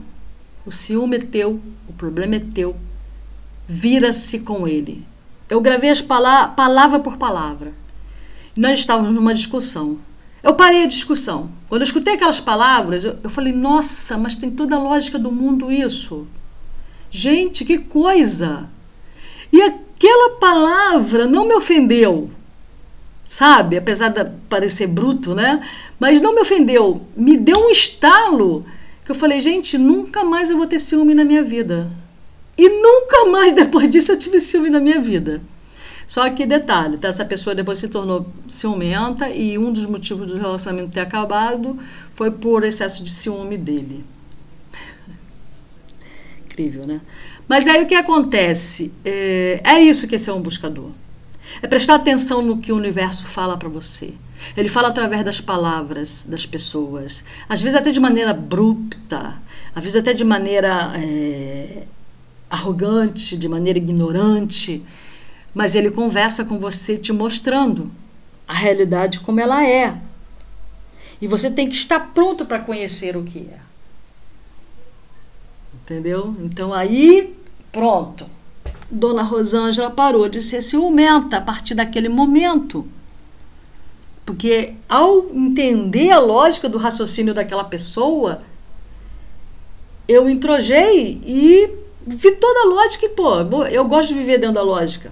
o 0.65 0.73
ciúme 0.73 1.17
é 1.17 1.21
teu, 1.21 1.61
o 1.89 1.93
problema 1.93 2.37
é 2.37 2.41
teu, 2.41 2.77
vira-se 3.67 4.41
com 4.41 4.67
ele. 4.67 5.05
Eu 5.49 5.61
gravei 5.61 5.91
as 5.91 6.01
palavras 6.01 6.55
palavra 6.55 6.99
por 6.99 7.17
palavra. 7.17 7.75
Nós 8.57 8.79
estávamos 8.79 9.13
numa 9.13 9.35
discussão. 9.35 9.99
Eu 10.43 10.55
parei 10.55 10.85
a 10.85 10.89
discussão. 10.89 11.51
Quando 11.69 11.83
eu 11.83 11.87
escutei 11.87 12.15
aquelas 12.15 12.41
palavras, 12.41 13.05
eu, 13.05 13.19
eu 13.23 13.31
falei: 13.31 13.53
nossa, 13.53 14.17
mas 14.17 14.35
tem 14.35 14.51
toda 14.51 14.77
a 14.77 14.83
lógica 14.83 15.19
do 15.19 15.31
mundo 15.31 15.71
isso. 15.71 16.27
Gente, 17.11 17.65
que 17.65 17.79
coisa! 17.79 18.69
E 19.53 19.61
aquela 19.61 20.39
palavra 20.41 21.27
não 21.27 21.47
me 21.47 21.55
ofendeu, 21.55 22.31
sabe? 23.33 23.79
Apesar 23.79 24.11
de 24.11 24.23
parecer 24.47 24.87
bruto, 24.87 25.35
né? 25.35 25.67
Mas 25.99 26.21
não 26.21 26.35
me 26.35 26.43
ofendeu. 26.43 27.01
Me 27.17 27.39
deu 27.39 27.57
um 27.59 27.71
estalo 27.71 28.65
que 29.07 29.11
eu 29.11 29.15
falei: 29.15 29.41
gente, 29.41 29.79
nunca 29.79 30.23
mais 30.23 30.51
eu 30.51 30.59
vou 30.59 30.67
ter 30.67 30.79
ciúme 30.79 31.15
na 31.15 31.25
minha 31.25 31.43
vida. 31.43 31.91
E 32.59 32.69
nunca 32.69 33.25
mais 33.31 33.55
depois 33.57 33.89
disso 33.89 34.13
eu 34.13 34.19
tive 34.19 34.39
ciúme 34.39 34.69
na 34.69 34.81
minha 34.81 35.01
vida. 35.01 35.41
Só 36.07 36.29
que 36.29 36.45
detalhe, 36.45 36.99
tá? 36.99 37.09
essa 37.09 37.25
pessoa 37.25 37.55
depois 37.55 37.79
se 37.79 37.89
tornou 37.89 38.27
ciumenta 38.47 39.31
e 39.31 39.57
um 39.57 39.73
dos 39.73 39.87
motivos 39.87 40.27
do 40.27 40.37
relacionamento 40.37 40.93
ter 40.93 41.01
acabado 41.01 41.79
foi 42.15 42.31
por 42.31 42.65
excesso 42.65 43.03
de 43.03 43.11
ciúme 43.11 43.57
dele. 43.57 44.05
Incrível, 46.45 46.87
né? 46.87 47.01
Mas 47.49 47.67
aí 47.67 47.83
o 47.83 47.87
que 47.87 47.95
acontece? 47.95 48.93
É, 49.03 49.61
é 49.65 49.81
isso 49.81 50.07
que 50.07 50.17
é 50.17 50.19
ser 50.19 50.33
um 50.33 50.43
buscador. 50.43 50.91
É 51.61 51.67
prestar 51.67 51.97
atenção 51.97 52.43
no 52.43 52.59
que 52.59 52.73
o 52.73 52.77
universo 52.77 53.27
fala 53.27 53.57
para 53.57 53.69
você. 53.69 54.15
Ele 54.57 54.69
fala 54.69 54.89
através 54.89 55.25
das 55.25 55.41
palavras 55.41 56.25
das 56.25 56.45
pessoas, 56.45 57.25
às 57.49 57.61
vezes 57.61 57.79
até 57.79 57.91
de 57.91 58.01
maneira 58.01 58.31
abrupta, 58.31 59.35
às 59.75 59.85
vezes 59.85 60.01
até 60.01 60.13
de 60.13 60.25
maneira 60.25 60.93
é, 60.97 61.85
arrogante, 62.51 63.37
de 63.37 63.49
maneira 63.49 63.79
ignorante 63.79 64.83
mas 65.55 65.75
ele 65.75 65.91
conversa 65.91 66.45
com 66.45 66.59
você 66.59 66.97
te 66.97 67.13
mostrando 67.13 67.91
a 68.47 68.55
realidade 68.55 69.21
como 69.21 69.41
ela 69.41 69.67
é. 69.67 69.99
E 71.21 71.27
você 71.27 71.51
tem 71.51 71.69
que 71.69 71.77
estar 71.77 72.13
pronto 72.13 72.47
para 72.47 72.59
conhecer 72.59 73.17
o 73.17 73.23
que 73.23 73.49
é. 73.53 73.59
Entendeu? 75.75 76.35
Então 76.41 76.73
aí, 76.73 77.37
pronto. 77.71 78.27
Dona 78.93 79.23
Rosângela 79.23 79.91
parou 79.91 80.29
de 80.29 80.43
ser 80.43 80.61
ciumenta 80.61 81.39
a 81.39 81.41
partir 81.41 81.75
daquele 81.75 82.11
momento. 82.11 82.87
Porque 84.27 84.75
ao 84.87 85.31
entender 85.35 86.11
a 86.11 86.19
lógica 86.19 86.69
do 86.69 86.77
raciocínio 86.77 87.33
daquela 87.33 87.65
pessoa, 87.65 88.43
eu 90.07 90.29
introjei 90.29 91.21
e 91.25 91.71
vi 92.07 92.33
toda 92.33 92.61
a 92.61 92.67
lógica 92.67 93.07
e, 93.07 93.09
pô, 93.09 93.65
eu 93.65 93.85
gosto 93.87 94.11
de 94.11 94.15
viver 94.15 94.39
dentro 94.39 94.57
da 94.57 94.63
lógica. 94.63 95.11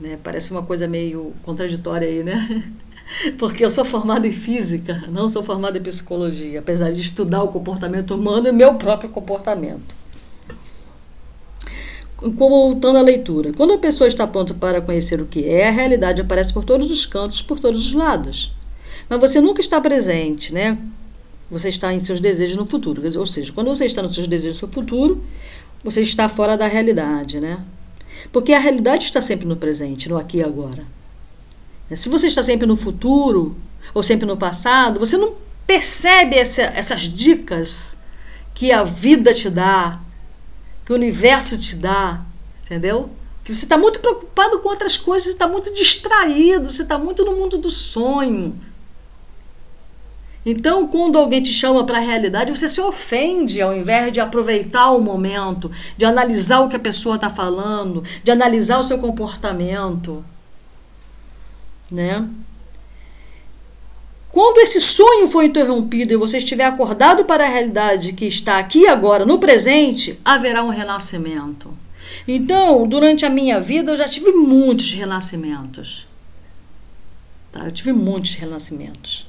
Né? 0.00 0.18
Parece 0.22 0.50
uma 0.50 0.62
coisa 0.62 0.88
meio 0.88 1.32
contraditória 1.44 2.06
aí, 2.06 2.24
né? 2.24 2.64
Porque 3.38 3.64
eu 3.64 3.70
sou 3.70 3.84
formada 3.84 4.26
em 4.26 4.32
física, 4.32 5.04
não 5.08 5.28
sou 5.28 5.42
formada 5.42 5.78
em 5.78 5.82
psicologia, 5.82 6.58
apesar 6.58 6.92
de 6.92 7.00
estudar 7.00 7.42
o 7.42 7.48
comportamento 7.48 8.14
humano 8.14 8.48
e 8.48 8.52
meu 8.52 8.74
próprio 8.74 9.08
comportamento. 9.08 9.97
Voltando 12.20 12.98
à 12.98 13.02
leitura. 13.02 13.52
Quando 13.52 13.74
a 13.74 13.78
pessoa 13.78 14.08
está 14.08 14.26
pronta 14.26 14.52
para 14.52 14.80
conhecer 14.80 15.20
o 15.20 15.26
que 15.26 15.48
é, 15.48 15.68
a 15.68 15.70
realidade 15.70 16.20
aparece 16.20 16.52
por 16.52 16.64
todos 16.64 16.90
os 16.90 17.06
cantos, 17.06 17.40
por 17.40 17.60
todos 17.60 17.86
os 17.86 17.92
lados. 17.92 18.52
Mas 19.08 19.20
você 19.20 19.40
nunca 19.40 19.60
está 19.60 19.80
presente, 19.80 20.52
né? 20.52 20.76
Você 21.50 21.68
está 21.68 21.94
em 21.94 22.00
seus 22.00 22.20
desejos 22.20 22.56
no 22.56 22.66
futuro. 22.66 23.02
Ou 23.18 23.26
seja, 23.26 23.52
quando 23.52 23.68
você 23.68 23.84
está 23.84 24.02
nos 24.02 24.14
seus 24.14 24.26
desejos 24.26 24.60
no 24.60 24.68
futuro, 24.68 25.22
você 25.82 26.02
está 26.02 26.28
fora 26.28 26.56
da 26.56 26.66
realidade, 26.66 27.40
né? 27.40 27.58
Porque 28.32 28.52
a 28.52 28.58
realidade 28.58 29.04
está 29.04 29.20
sempre 29.20 29.46
no 29.46 29.56
presente, 29.56 30.08
no 30.08 30.18
aqui 30.18 30.38
e 30.38 30.42
agora. 30.42 30.84
Se 31.94 32.08
você 32.08 32.26
está 32.26 32.42
sempre 32.42 32.66
no 32.66 32.76
futuro 32.76 33.56
ou 33.94 34.02
sempre 34.02 34.26
no 34.26 34.36
passado, 34.36 35.00
você 35.00 35.16
não 35.16 35.34
percebe 35.66 36.36
essa, 36.36 36.62
essas 36.62 37.02
dicas 37.02 37.98
que 38.54 38.72
a 38.72 38.82
vida 38.82 39.32
te 39.32 39.48
dá, 39.48 40.00
que 40.88 40.92
o 40.94 40.96
universo 40.96 41.58
te 41.58 41.76
dá, 41.76 42.22
entendeu? 42.64 43.10
Que 43.44 43.54
você 43.54 43.66
está 43.66 43.76
muito 43.76 44.00
preocupado 44.00 44.58
com 44.60 44.70
outras 44.70 44.96
coisas, 44.96 45.24
você 45.24 45.32
está 45.34 45.46
muito 45.46 45.70
distraído, 45.74 46.70
você 46.70 46.80
está 46.80 46.96
muito 46.96 47.26
no 47.26 47.36
mundo 47.36 47.58
do 47.58 47.70
sonho. 47.70 48.58
Então, 50.46 50.88
quando 50.88 51.18
alguém 51.18 51.42
te 51.42 51.52
chama 51.52 51.84
para 51.84 51.98
a 51.98 52.00
realidade, 52.00 52.56
você 52.56 52.70
se 52.70 52.80
ofende 52.80 53.60
ao 53.60 53.76
invés 53.76 54.10
de 54.10 54.18
aproveitar 54.18 54.92
o 54.92 55.00
momento, 55.02 55.70
de 55.94 56.06
analisar 56.06 56.60
o 56.60 56.70
que 56.70 56.76
a 56.76 56.80
pessoa 56.80 57.16
está 57.16 57.28
falando, 57.28 58.02
de 58.24 58.30
analisar 58.30 58.78
o 58.78 58.82
seu 58.82 58.96
comportamento 58.96 60.24
né? 61.90 62.26
Quando 64.38 64.58
esse 64.58 64.80
sonho 64.80 65.26
for 65.26 65.42
interrompido 65.42 66.12
e 66.12 66.16
você 66.16 66.38
estiver 66.38 66.62
acordado 66.62 67.24
para 67.24 67.44
a 67.44 67.48
realidade 67.48 68.12
que 68.12 68.24
está 68.24 68.60
aqui 68.60 68.86
agora, 68.86 69.26
no 69.26 69.40
presente, 69.40 70.16
haverá 70.24 70.62
um 70.62 70.68
renascimento. 70.68 71.76
Então, 72.26 72.86
durante 72.86 73.26
a 73.26 73.30
minha 73.30 73.58
vida, 73.58 73.90
eu 73.90 73.96
já 73.96 74.08
tive 74.08 74.30
muitos 74.30 74.92
renascimentos. 74.92 76.06
Tá? 77.50 77.64
Eu 77.64 77.72
tive 77.72 77.92
muitos 77.92 78.34
renascimentos. 78.34 79.26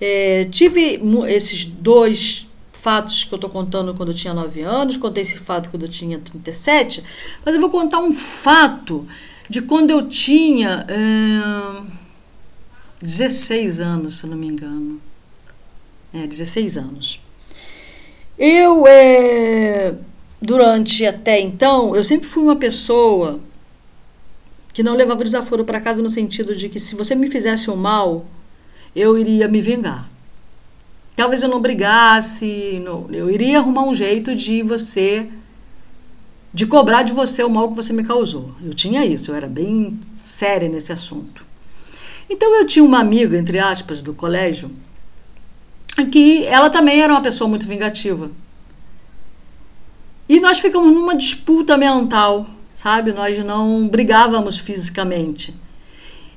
É, 0.00 0.44
tive 0.44 1.02
esses 1.26 1.64
dois 1.64 2.46
fatos 2.72 3.24
que 3.24 3.34
eu 3.34 3.38
estou 3.38 3.50
contando 3.50 3.92
quando 3.92 4.10
eu 4.10 4.14
tinha 4.14 4.32
9 4.32 4.60
anos, 4.60 4.96
contei 4.96 5.24
esse 5.24 5.36
fato 5.36 5.68
quando 5.68 5.82
eu 5.82 5.88
tinha 5.88 6.16
37, 6.16 7.02
mas 7.44 7.56
eu 7.56 7.60
vou 7.60 7.70
contar 7.70 7.98
um 7.98 8.12
fato 8.12 9.04
de 9.50 9.62
quando 9.62 9.90
eu 9.90 10.06
tinha 10.06 10.86
é, 10.88 11.97
16 13.00 13.80
anos, 13.80 14.18
se 14.18 14.26
não 14.26 14.36
me 14.36 14.48
engano. 14.48 15.00
É, 16.12 16.26
16 16.26 16.76
anos. 16.76 17.20
Eu, 18.38 18.86
é, 18.86 19.94
durante 20.40 21.04
até 21.04 21.40
então, 21.40 21.94
eu 21.94 22.04
sempre 22.04 22.28
fui 22.28 22.42
uma 22.42 22.56
pessoa 22.56 23.40
que 24.72 24.82
não 24.82 24.94
levava 24.94 25.24
desaforo 25.24 25.64
para 25.64 25.80
casa 25.80 26.02
no 26.02 26.10
sentido 26.10 26.54
de 26.54 26.68
que 26.68 26.78
se 26.78 26.94
você 26.94 27.14
me 27.14 27.28
fizesse 27.28 27.70
um 27.70 27.76
mal, 27.76 28.26
eu 28.94 29.18
iria 29.18 29.48
me 29.48 29.60
vingar. 29.60 30.08
Talvez 31.16 31.42
eu 31.42 31.48
não 31.48 31.60
brigasse, 31.60 32.80
não, 32.84 33.08
eu 33.10 33.28
iria 33.28 33.58
arrumar 33.58 33.82
um 33.82 33.94
jeito 33.94 34.34
de 34.36 34.62
você 34.62 35.28
de 36.54 36.66
cobrar 36.66 37.02
de 37.02 37.12
você 37.12 37.42
o 37.42 37.50
mal 37.50 37.68
que 37.68 37.76
você 37.76 37.92
me 37.92 38.04
causou. 38.04 38.52
Eu 38.64 38.72
tinha 38.72 39.04
isso, 39.04 39.30
eu 39.30 39.34
era 39.34 39.46
bem 39.46 39.98
séria 40.14 40.68
nesse 40.68 40.92
assunto. 40.92 41.47
Então 42.28 42.54
eu 42.56 42.66
tinha 42.66 42.84
uma 42.84 43.00
amiga, 43.00 43.36
entre 43.36 43.58
aspas, 43.58 44.02
do 44.02 44.12
colégio, 44.12 44.70
que 46.12 46.44
ela 46.46 46.70
também 46.70 47.00
era 47.00 47.12
uma 47.12 47.22
pessoa 47.22 47.48
muito 47.48 47.66
vingativa. 47.66 48.30
E 50.28 50.38
nós 50.40 50.60
ficamos 50.60 50.92
numa 50.92 51.16
disputa 51.16 51.76
mental, 51.76 52.46
sabe? 52.74 53.12
Nós 53.12 53.38
não 53.44 53.88
brigávamos 53.88 54.58
fisicamente. 54.58 55.54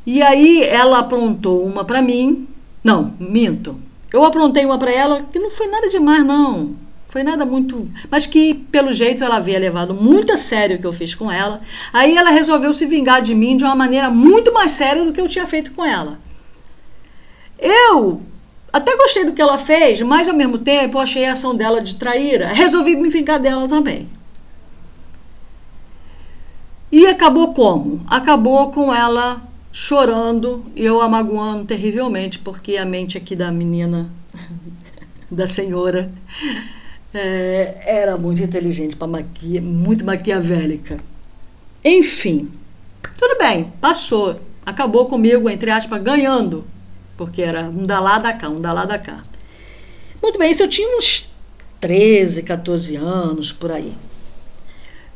E 0.06 0.22
aí 0.22 0.64
ela 0.64 1.00
aprontou 1.00 1.66
uma 1.66 1.84
para 1.84 2.02
mim. 2.02 2.48
Não, 2.84 3.14
minto. 3.20 3.78
Eu 4.12 4.24
aprontei 4.24 4.66
uma 4.66 4.78
para 4.78 4.92
ela 4.92 5.24
que 5.32 5.40
não 5.40 5.52
foi 5.52 5.68
nada 5.68 5.88
demais, 5.90 6.26
não. 6.26 6.76
Foi 7.12 7.24
nada 7.24 7.46
muito. 7.46 7.92
Mas 8.10 8.26
que, 8.26 8.54
pelo 8.54 8.94
jeito, 8.94 9.22
ela 9.22 9.36
havia 9.36 9.60
levado 9.60 9.94
muito 9.94 10.32
a 10.32 10.38
sério 10.38 10.78
o 10.78 10.80
que 10.80 10.88
eu 10.88 10.94
fiz 10.94 11.14
com 11.14 11.30
ela. 11.30 11.60
Aí 11.92 12.16
ela 12.16 12.30
resolveu 12.30 12.74
se 12.74 12.86
vingar 12.86 13.22
de 13.22 13.36
mim 13.36 13.58
de 13.58 13.66
uma 13.66 13.76
maneira 13.76 14.10
muito 14.10 14.54
mais 14.54 14.72
séria 14.72 15.04
do 15.04 15.12
que 15.12 15.20
eu 15.20 15.28
tinha 15.28 15.46
feito 15.46 15.74
com 15.74 15.86
ela. 15.86 16.18
Eu 17.60 18.22
até 18.72 18.96
gostei 18.96 19.26
do 19.26 19.34
que 19.34 19.42
ela 19.42 19.58
fez, 19.58 20.00
mas 20.00 20.30
ao 20.30 20.34
mesmo 20.34 20.58
tempo 20.58 20.98
achei 21.00 21.26
a 21.26 21.34
ação 21.34 21.54
dela 21.54 21.82
de 21.82 21.98
traíra. 21.98 22.48
Resolvi 22.48 22.96
me 22.96 23.10
vingar 23.10 23.42
dela 23.42 23.68
também. 23.68 24.08
E 26.90 27.06
acabou 27.08 27.54
como? 27.54 28.06
Acabou 28.08 28.72
com 28.72 28.94
ela 28.94 29.42
chorando 29.70 30.64
e 30.78 30.86
eu 30.86 31.02
amagoando 31.02 31.66
terrivelmente, 31.66 32.40
porque 32.40 32.78
a 32.78 32.86
mente 32.86 33.18
aqui 33.18 33.36
da 33.36 33.52
menina, 33.52 34.10
da 35.30 35.46
senhora, 35.46 36.10
é, 37.14 37.82
era 37.86 38.18
muito 38.18 38.42
inteligente, 38.42 38.96
para 38.96 39.08
maquia, 39.08 39.62
muito 39.62 40.06
maquiavélica. 40.06 41.00
Enfim, 41.84 42.52
tudo 43.18 43.38
bem, 43.38 43.72
passou. 43.82 44.40
Acabou 44.66 45.08
comigo, 45.08 45.50
entre 45.50 45.72
aspas, 45.72 46.02
ganhando. 46.02 46.64
Porque 47.18 47.42
era 47.42 47.64
um 47.64 47.86
da 47.86 48.00
lá 48.00 48.20
da 48.20 48.34
cá, 48.34 48.50
um 48.50 48.62
da 48.62 48.72
lá 48.72 48.86
da 48.86 48.98
cá. 48.98 49.22
Muito 50.22 50.38
bem, 50.38 50.52
isso 50.52 50.64
eu 50.64 50.68
tinha 50.70 50.98
uns 50.98 51.30
13, 51.80 52.44
14 52.44 52.96
anos, 52.96 53.52
por 53.52 53.72
aí. 53.72 53.94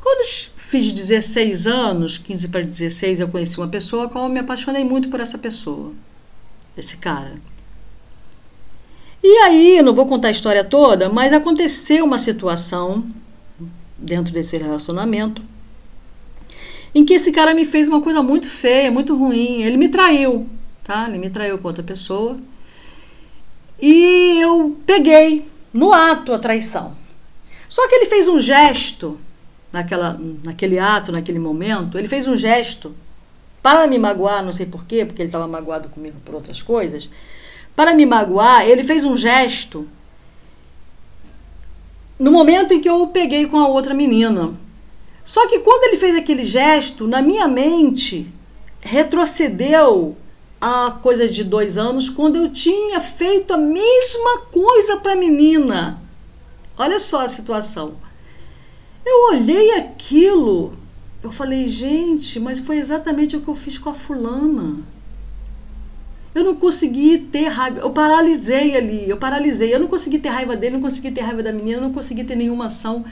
Quando 0.01 0.25
fiz 0.25 0.91
16 0.91 1.67
anos, 1.67 2.17
15 2.17 2.47
para 2.49 2.61
16, 2.61 3.19
eu 3.19 3.27
conheci 3.27 3.57
uma 3.57 3.67
pessoa 3.67 4.09
com 4.09 4.19
eu 4.19 4.29
me 4.29 4.39
apaixonei 4.39 4.83
muito 4.83 5.09
por 5.09 5.19
essa 5.19 5.37
pessoa. 5.37 5.93
Esse 6.77 6.97
cara. 6.97 7.35
E 9.27 9.39
aí, 9.39 9.81
não 9.81 9.95
vou 9.95 10.05
contar 10.05 10.27
a 10.27 10.31
história 10.31 10.63
toda, 10.63 11.09
mas 11.09 11.33
aconteceu 11.33 12.05
uma 12.05 12.19
situação 12.19 13.03
dentro 13.97 14.31
desse 14.31 14.55
relacionamento 14.55 15.41
em 16.93 17.03
que 17.03 17.15
esse 17.15 17.31
cara 17.31 17.51
me 17.51 17.65
fez 17.65 17.87
uma 17.87 18.03
coisa 18.03 18.21
muito 18.21 18.47
feia, 18.47 18.91
muito 18.91 19.17
ruim. 19.17 19.63
Ele 19.63 19.77
me 19.77 19.89
traiu, 19.89 20.47
tá? 20.83 21.07
Ele 21.09 21.17
me 21.17 21.31
traiu 21.31 21.57
com 21.57 21.67
outra 21.67 21.81
pessoa. 21.81 22.37
E 23.81 24.39
eu 24.39 24.79
peguei 24.85 25.47
no 25.73 25.91
ato 25.91 26.31
a 26.31 26.37
traição. 26.37 26.95
Só 27.67 27.89
que 27.89 27.95
ele 27.95 28.05
fez 28.05 28.27
um 28.27 28.39
gesto 28.39 29.19
naquela, 29.73 30.21
naquele 30.43 30.77
ato, 30.77 31.11
naquele 31.11 31.39
momento, 31.39 31.97
ele 31.97 32.07
fez 32.07 32.27
um 32.27 32.37
gesto 32.37 32.95
para 33.63 33.87
me 33.87 33.97
magoar, 33.97 34.45
não 34.45 34.53
sei 34.53 34.67
porquê, 34.67 35.03
porque 35.03 35.23
ele 35.23 35.29
estava 35.29 35.47
magoado 35.47 35.89
comigo 35.89 36.17
por 36.23 36.35
outras 36.35 36.61
coisas. 36.61 37.09
Para 37.75 37.93
me 37.93 38.05
magoar, 38.05 38.67
ele 38.67 38.83
fez 38.83 39.03
um 39.03 39.17
gesto 39.17 39.87
no 42.17 42.31
momento 42.31 42.73
em 42.73 42.79
que 42.79 42.89
eu 42.89 43.01
o 43.01 43.07
peguei 43.07 43.45
com 43.45 43.57
a 43.57 43.67
outra 43.67 43.93
menina. 43.93 44.53
Só 45.23 45.47
que 45.47 45.59
quando 45.59 45.83
ele 45.85 45.97
fez 45.97 46.15
aquele 46.15 46.45
gesto, 46.45 47.07
na 47.07 47.21
minha 47.21 47.47
mente 47.47 48.31
retrocedeu 48.79 50.15
a 50.61 50.91
coisa 51.01 51.27
de 51.27 51.43
dois 51.43 51.77
anos, 51.77 52.09
quando 52.09 52.37
eu 52.37 52.51
tinha 52.51 52.99
feito 53.01 53.53
a 53.53 53.57
mesma 53.57 54.39
coisa 54.51 54.97
para 54.97 55.13
a 55.13 55.15
menina. 55.15 56.01
Olha 56.77 56.99
só 56.99 57.21
a 57.21 57.27
situação. 57.27 57.95
Eu 59.05 59.29
olhei 59.29 59.75
aquilo, 59.75 60.73
eu 61.21 61.31
falei, 61.31 61.67
gente, 61.67 62.39
mas 62.39 62.59
foi 62.59 62.77
exatamente 62.77 63.35
o 63.35 63.41
que 63.41 63.47
eu 63.47 63.55
fiz 63.55 63.77
com 63.77 63.89
a 63.89 63.93
fulana. 63.93 64.83
Eu 66.35 66.43
não 66.43 66.55
consegui 66.55 67.17
ter 67.17 67.47
raiva. 67.47 67.79
Eu 67.79 67.91
paralisei 67.91 68.75
ali. 68.75 69.09
Eu 69.09 69.15
paralisei. 69.15 69.73
Eu 69.73 69.79
não 69.79 69.87
consegui 69.87 70.19
ter 70.19 70.27
raiva 70.27 70.57
dele, 70.57 70.75
não 70.75 70.81
consegui 70.81 71.09
ter 71.09 71.21
raiva 71.21 71.41
da 71.41 71.53
menina, 71.53 71.79
não 71.79 71.93
consegui 71.93 72.25
ter 72.25 72.35
nenhuma 72.35 72.65
ação. 72.65 73.05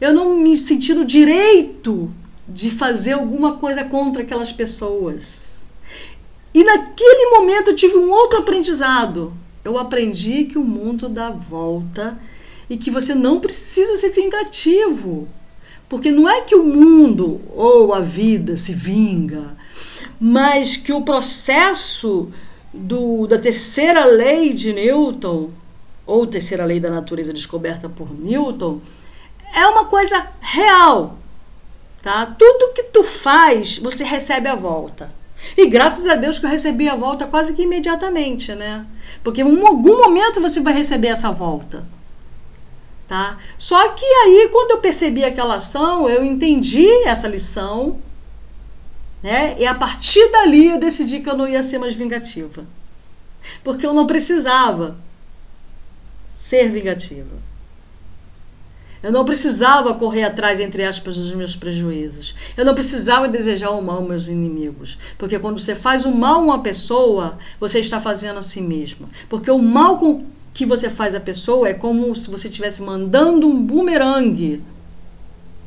Eu 0.00 0.12
não 0.12 0.36
me 0.36 0.56
senti 0.56 0.92
no 0.92 1.04
direito 1.04 2.12
de 2.48 2.72
fazer 2.72 3.12
alguma 3.12 3.58
coisa 3.58 3.84
contra 3.84 4.22
aquelas 4.22 4.52
pessoas. 4.52 5.62
E 6.52 6.64
naquele 6.64 7.38
momento 7.38 7.68
eu 7.68 7.76
tive 7.76 7.96
um 7.96 8.10
outro 8.10 8.40
aprendizado. 8.40 9.32
Eu 9.64 9.78
aprendi 9.78 10.44
que 10.44 10.58
o 10.58 10.64
mundo 10.64 11.08
dá 11.08 11.30
volta 11.30 12.18
e 12.68 12.76
que 12.76 12.90
você 12.90 13.14
não 13.14 13.38
precisa 13.38 13.96
ser 13.96 14.10
vingativo. 14.10 15.28
Porque 15.88 16.10
não 16.10 16.28
é 16.28 16.40
que 16.40 16.56
o 16.56 16.64
mundo 16.64 17.40
ou 17.54 17.94
a 17.94 18.00
vida 18.00 18.56
se 18.56 18.72
vinga, 18.72 19.56
mas 20.18 20.76
que 20.76 20.92
o 20.92 21.02
processo 21.02 22.30
do, 22.74 23.26
da 23.26 23.38
terceira 23.38 24.04
lei 24.04 24.52
de 24.52 24.72
Newton, 24.72 25.50
ou 26.06 26.26
terceira 26.26 26.64
lei 26.64 26.80
da 26.80 26.90
natureza 26.90 27.32
descoberta 27.32 27.88
por 27.88 28.12
Newton, 28.12 28.80
é 29.54 29.66
uma 29.66 29.84
coisa 29.84 30.26
real. 30.40 31.16
Tá? 32.02 32.26
Tudo 32.26 32.74
que 32.74 32.82
tu 32.84 33.02
faz, 33.02 33.78
você 33.78 34.04
recebe 34.04 34.48
a 34.48 34.54
volta. 34.54 35.10
E 35.56 35.66
graças 35.66 36.06
a 36.06 36.14
Deus 36.14 36.38
que 36.38 36.46
eu 36.46 36.50
recebi 36.50 36.88
a 36.88 36.96
volta 36.96 37.26
quase 37.26 37.54
que 37.54 37.62
imediatamente, 37.62 38.54
né? 38.54 38.84
Porque 39.22 39.42
em 39.42 39.66
algum 39.66 39.98
momento 39.98 40.40
você 40.40 40.60
vai 40.60 40.72
receber 40.72 41.08
essa 41.08 41.30
volta. 41.30 41.84
Tá? 43.06 43.38
Só 43.58 43.88
que 43.90 44.04
aí, 44.04 44.48
quando 44.50 44.72
eu 44.72 44.78
percebi 44.78 45.24
aquela 45.24 45.56
ação, 45.56 46.08
eu 46.08 46.24
entendi 46.24 46.88
essa 47.04 47.28
lição, 47.28 47.98
né? 49.24 49.56
E 49.58 49.66
a 49.66 49.74
partir 49.74 50.30
dali 50.30 50.66
eu 50.66 50.78
decidi 50.78 51.20
que 51.20 51.30
eu 51.30 51.36
não 51.36 51.48
ia 51.48 51.62
ser 51.62 51.78
mais 51.78 51.94
vingativa. 51.94 52.66
Porque 53.64 53.86
eu 53.86 53.94
não 53.94 54.06
precisava 54.06 54.98
ser 56.26 56.70
vingativa. 56.70 57.42
Eu 59.02 59.10
não 59.10 59.24
precisava 59.24 59.94
correr 59.94 60.24
atrás, 60.24 60.60
entre 60.60 60.84
aspas, 60.84 61.16
dos 61.16 61.32
meus 61.32 61.56
prejuízos. 61.56 62.34
Eu 62.54 62.66
não 62.66 62.74
precisava 62.74 63.26
desejar 63.26 63.70
o 63.70 63.80
mal 63.80 64.00
aos 64.00 64.08
meus 64.08 64.28
inimigos. 64.28 64.98
Porque 65.16 65.38
quando 65.38 65.58
você 65.58 65.74
faz 65.74 66.04
o 66.04 66.10
mal 66.10 66.40
a 66.40 66.44
uma 66.44 66.62
pessoa, 66.62 67.38
você 67.58 67.80
está 67.80 67.98
fazendo 67.98 68.38
a 68.38 68.42
si 68.42 68.60
mesmo. 68.60 69.08
Porque 69.30 69.50
o 69.50 69.58
mal 69.58 70.22
que 70.52 70.66
você 70.66 70.90
faz 70.90 71.14
a 71.14 71.20
pessoa 71.20 71.66
é 71.66 71.72
como 71.72 72.14
se 72.14 72.30
você 72.30 72.48
estivesse 72.48 72.82
mandando 72.82 73.46
um 73.46 73.62
bumerangue. 73.62 74.62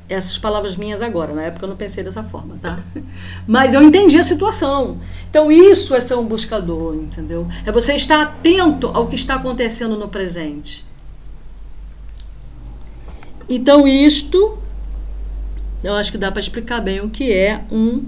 Essas 0.09 0.37
palavras 0.37 0.75
minhas 0.77 1.01
agora, 1.01 1.33
na 1.33 1.43
época 1.43 1.65
eu 1.65 1.69
não 1.69 1.75
pensei 1.75 2.03
dessa 2.03 2.23
forma, 2.23 2.57
tá? 2.61 2.79
Mas 3.45 3.73
eu 3.73 3.83
entendi 3.83 4.17
a 4.17 4.23
situação. 4.23 4.99
Então 5.29 5.51
isso 5.51 5.93
é 5.93 5.99
ser 5.99 6.15
um 6.15 6.25
buscador, 6.25 6.95
entendeu? 6.95 7.47
É 7.65 7.71
você 7.71 7.93
estar 7.93 8.21
atento 8.21 8.87
ao 8.93 9.07
que 9.07 9.15
está 9.15 9.35
acontecendo 9.35 9.97
no 9.97 10.07
presente. 10.07 10.85
Então, 13.49 13.87
isto 13.87 14.57
eu 15.83 15.93
acho 15.93 16.11
que 16.11 16.17
dá 16.17 16.31
para 16.31 16.39
explicar 16.39 16.81
bem 16.81 17.01
o 17.01 17.09
que 17.09 17.31
é 17.31 17.63
um 17.71 18.03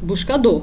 buscador. 0.00 0.62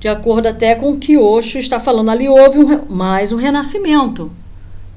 De 0.00 0.08
acordo 0.08 0.46
até 0.46 0.74
com 0.74 0.92
o 0.92 0.98
que 0.98 1.16
Osho 1.16 1.58
está 1.58 1.80
falando, 1.80 2.10
ali 2.10 2.28
houve 2.28 2.58
um, 2.58 2.84
mais 2.88 3.32
um 3.32 3.36
renascimento. 3.36 4.30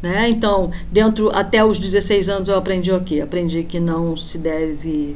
Né? 0.01 0.29
Então, 0.29 0.71
dentro 0.91 1.29
até 1.33 1.63
os 1.63 1.77
16 1.77 2.27
anos 2.29 2.49
eu 2.49 2.55
aprendi 2.55 2.91
o 2.91 3.01
quê? 3.01 3.21
Aprendi 3.21 3.63
que 3.63 3.79
não 3.79 4.17
se 4.17 4.39
deve 4.39 5.15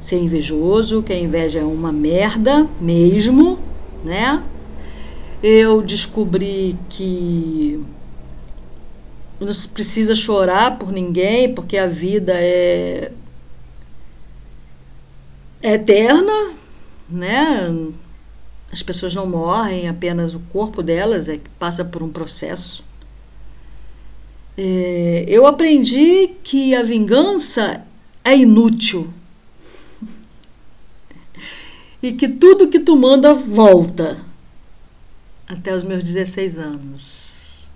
ser 0.00 0.18
invejoso, 0.18 1.02
que 1.02 1.12
a 1.12 1.18
inveja 1.18 1.60
é 1.60 1.64
uma 1.64 1.92
merda 1.92 2.66
mesmo, 2.80 3.58
né? 4.02 4.42
Eu 5.42 5.82
descobri 5.82 6.76
que 6.88 7.84
não 9.38 9.52
precisa 9.74 10.14
chorar 10.14 10.78
por 10.78 10.90
ninguém, 10.90 11.52
porque 11.52 11.76
a 11.76 11.86
vida 11.86 12.32
é, 12.34 13.12
é 15.62 15.74
eterna, 15.74 16.52
né? 17.08 17.70
As 18.72 18.82
pessoas 18.82 19.14
não 19.14 19.26
morrem, 19.26 19.88
apenas 19.88 20.34
o 20.34 20.40
corpo 20.50 20.82
delas 20.82 21.28
é 21.28 21.36
que 21.36 21.48
passa 21.58 21.84
por 21.84 22.02
um 22.02 22.08
processo. 22.08 22.82
É, 24.56 25.24
eu 25.28 25.46
aprendi 25.46 26.28
que 26.42 26.74
a 26.74 26.82
vingança 26.82 27.86
é 28.24 28.36
inútil 28.36 29.12
e 32.02 32.12
que 32.12 32.28
tudo 32.28 32.68
que 32.68 32.80
tu 32.80 32.96
manda 32.96 33.32
volta 33.32 34.18
até 35.46 35.74
os 35.74 35.84
meus 35.84 36.02
16 36.02 36.58
anos. 36.58 37.72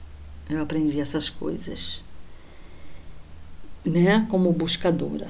Eu 0.48 0.62
aprendi 0.62 1.00
essas 1.00 1.28
coisas, 1.28 2.04
né? 3.84 4.24
Como 4.30 4.52
buscadora. 4.52 5.28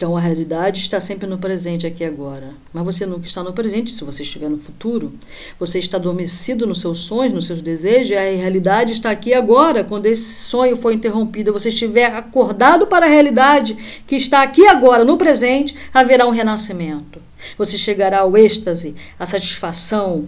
Então 0.00 0.16
a 0.16 0.20
realidade 0.20 0.80
está 0.80 0.98
sempre 0.98 1.26
no 1.26 1.36
presente 1.36 1.86
aqui 1.86 2.02
agora. 2.02 2.54
Mas 2.72 2.84
você 2.86 3.04
nunca 3.04 3.26
está 3.26 3.44
no 3.44 3.52
presente 3.52 3.92
se 3.92 4.02
você 4.02 4.22
estiver 4.22 4.48
no 4.48 4.56
futuro. 4.56 5.12
Você 5.58 5.78
está 5.78 5.98
adormecido 5.98 6.66
nos 6.66 6.80
seus 6.80 7.00
sonhos, 7.00 7.34
nos 7.34 7.46
seus 7.46 7.60
desejos, 7.60 8.12
e 8.12 8.16
a 8.16 8.22
realidade 8.22 8.94
está 8.94 9.10
aqui 9.10 9.34
agora. 9.34 9.84
Quando 9.84 10.06
esse 10.06 10.40
sonho 10.40 10.74
for 10.74 10.90
interrompido, 10.90 11.52
você 11.52 11.68
estiver 11.68 12.06
acordado 12.14 12.86
para 12.86 13.04
a 13.04 13.10
realidade 13.10 13.76
que 14.06 14.16
está 14.16 14.42
aqui 14.42 14.66
agora, 14.66 15.04
no 15.04 15.18
presente, 15.18 15.76
haverá 15.92 16.26
um 16.26 16.30
renascimento. 16.30 17.20
Você 17.58 17.76
chegará 17.76 18.20
ao 18.20 18.38
êxtase, 18.38 18.94
à 19.18 19.26
satisfação, 19.26 20.26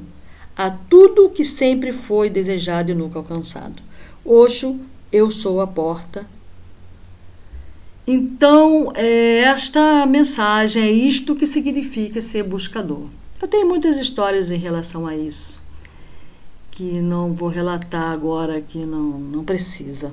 a 0.54 0.68
tudo 0.68 1.30
que 1.30 1.46
sempre 1.46 1.94
foi 1.94 2.28
desejado 2.28 2.92
e 2.92 2.94
nunca 2.94 3.18
alcançado. 3.18 3.82
Oxo, 4.22 4.78
eu 5.10 5.30
sou 5.30 5.62
a 5.62 5.66
porta. 5.66 6.26
Então, 8.06 8.92
é 8.94 9.38
esta 9.38 10.04
mensagem 10.06 10.82
é 10.82 10.90
isto 10.90 11.36
que 11.36 11.46
significa 11.46 12.20
ser 12.20 12.42
buscador. 12.42 13.06
Eu 13.40 13.48
tenho 13.48 13.68
muitas 13.68 13.96
histórias 13.96 14.50
em 14.50 14.58
relação 14.58 15.06
a 15.06 15.16
isso, 15.16 15.62
que 16.70 17.00
não 17.00 17.32
vou 17.32 17.48
relatar 17.48 18.12
agora, 18.12 18.60
que 18.60 18.78
não, 18.84 19.18
não 19.18 19.44
precisa. 19.44 20.12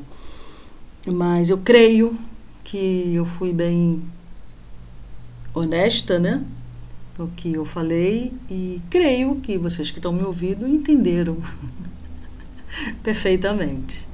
Mas 1.05 1.49
eu 1.49 1.57
creio 1.57 2.17
que 2.63 3.13
eu 3.13 3.25
fui 3.25 3.51
bem 3.51 4.03
honesta, 5.53 6.19
né? 6.19 6.43
o 7.23 7.27
que 7.27 7.53
eu 7.53 7.65
falei 7.65 8.33
e 8.49 8.81
creio 8.89 9.35
que 9.35 9.57
vocês 9.57 9.91
que 9.91 9.99
estão 9.99 10.13
me 10.13 10.23
ouvindo 10.23 10.65
entenderam 10.67 11.37
perfeitamente. 13.03 14.07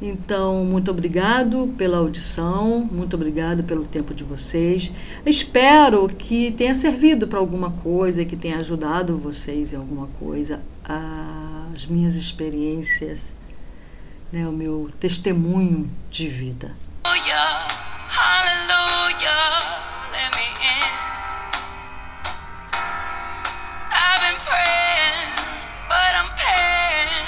Então, 0.00 0.62
muito 0.64 0.90
obrigado 0.90 1.72
pela 1.78 1.98
audição, 1.98 2.86
muito 2.90 3.16
obrigado 3.16 3.64
pelo 3.64 3.86
tempo 3.86 4.12
de 4.12 4.22
vocês. 4.22 4.92
Espero 5.24 6.06
que 6.06 6.50
tenha 6.52 6.74
servido 6.74 7.26
para 7.26 7.38
alguma 7.38 7.70
coisa, 7.70 8.24
que 8.24 8.36
tenha 8.36 8.58
ajudado 8.58 9.16
vocês 9.16 9.72
em 9.72 9.76
alguma 9.76 10.06
coisa, 10.18 10.60
as 11.74 11.86
minhas 11.86 12.14
experiências, 12.14 13.34
né, 14.30 14.46
o 14.46 14.52
meu 14.52 14.90
testemunho 15.00 15.90
de 16.10 16.28
vida. 16.28 16.74
Hallelujah, 17.04 17.66
hallelujah, 18.10 19.32
let 20.12 20.36
me 20.36 20.44
in. 20.62 21.05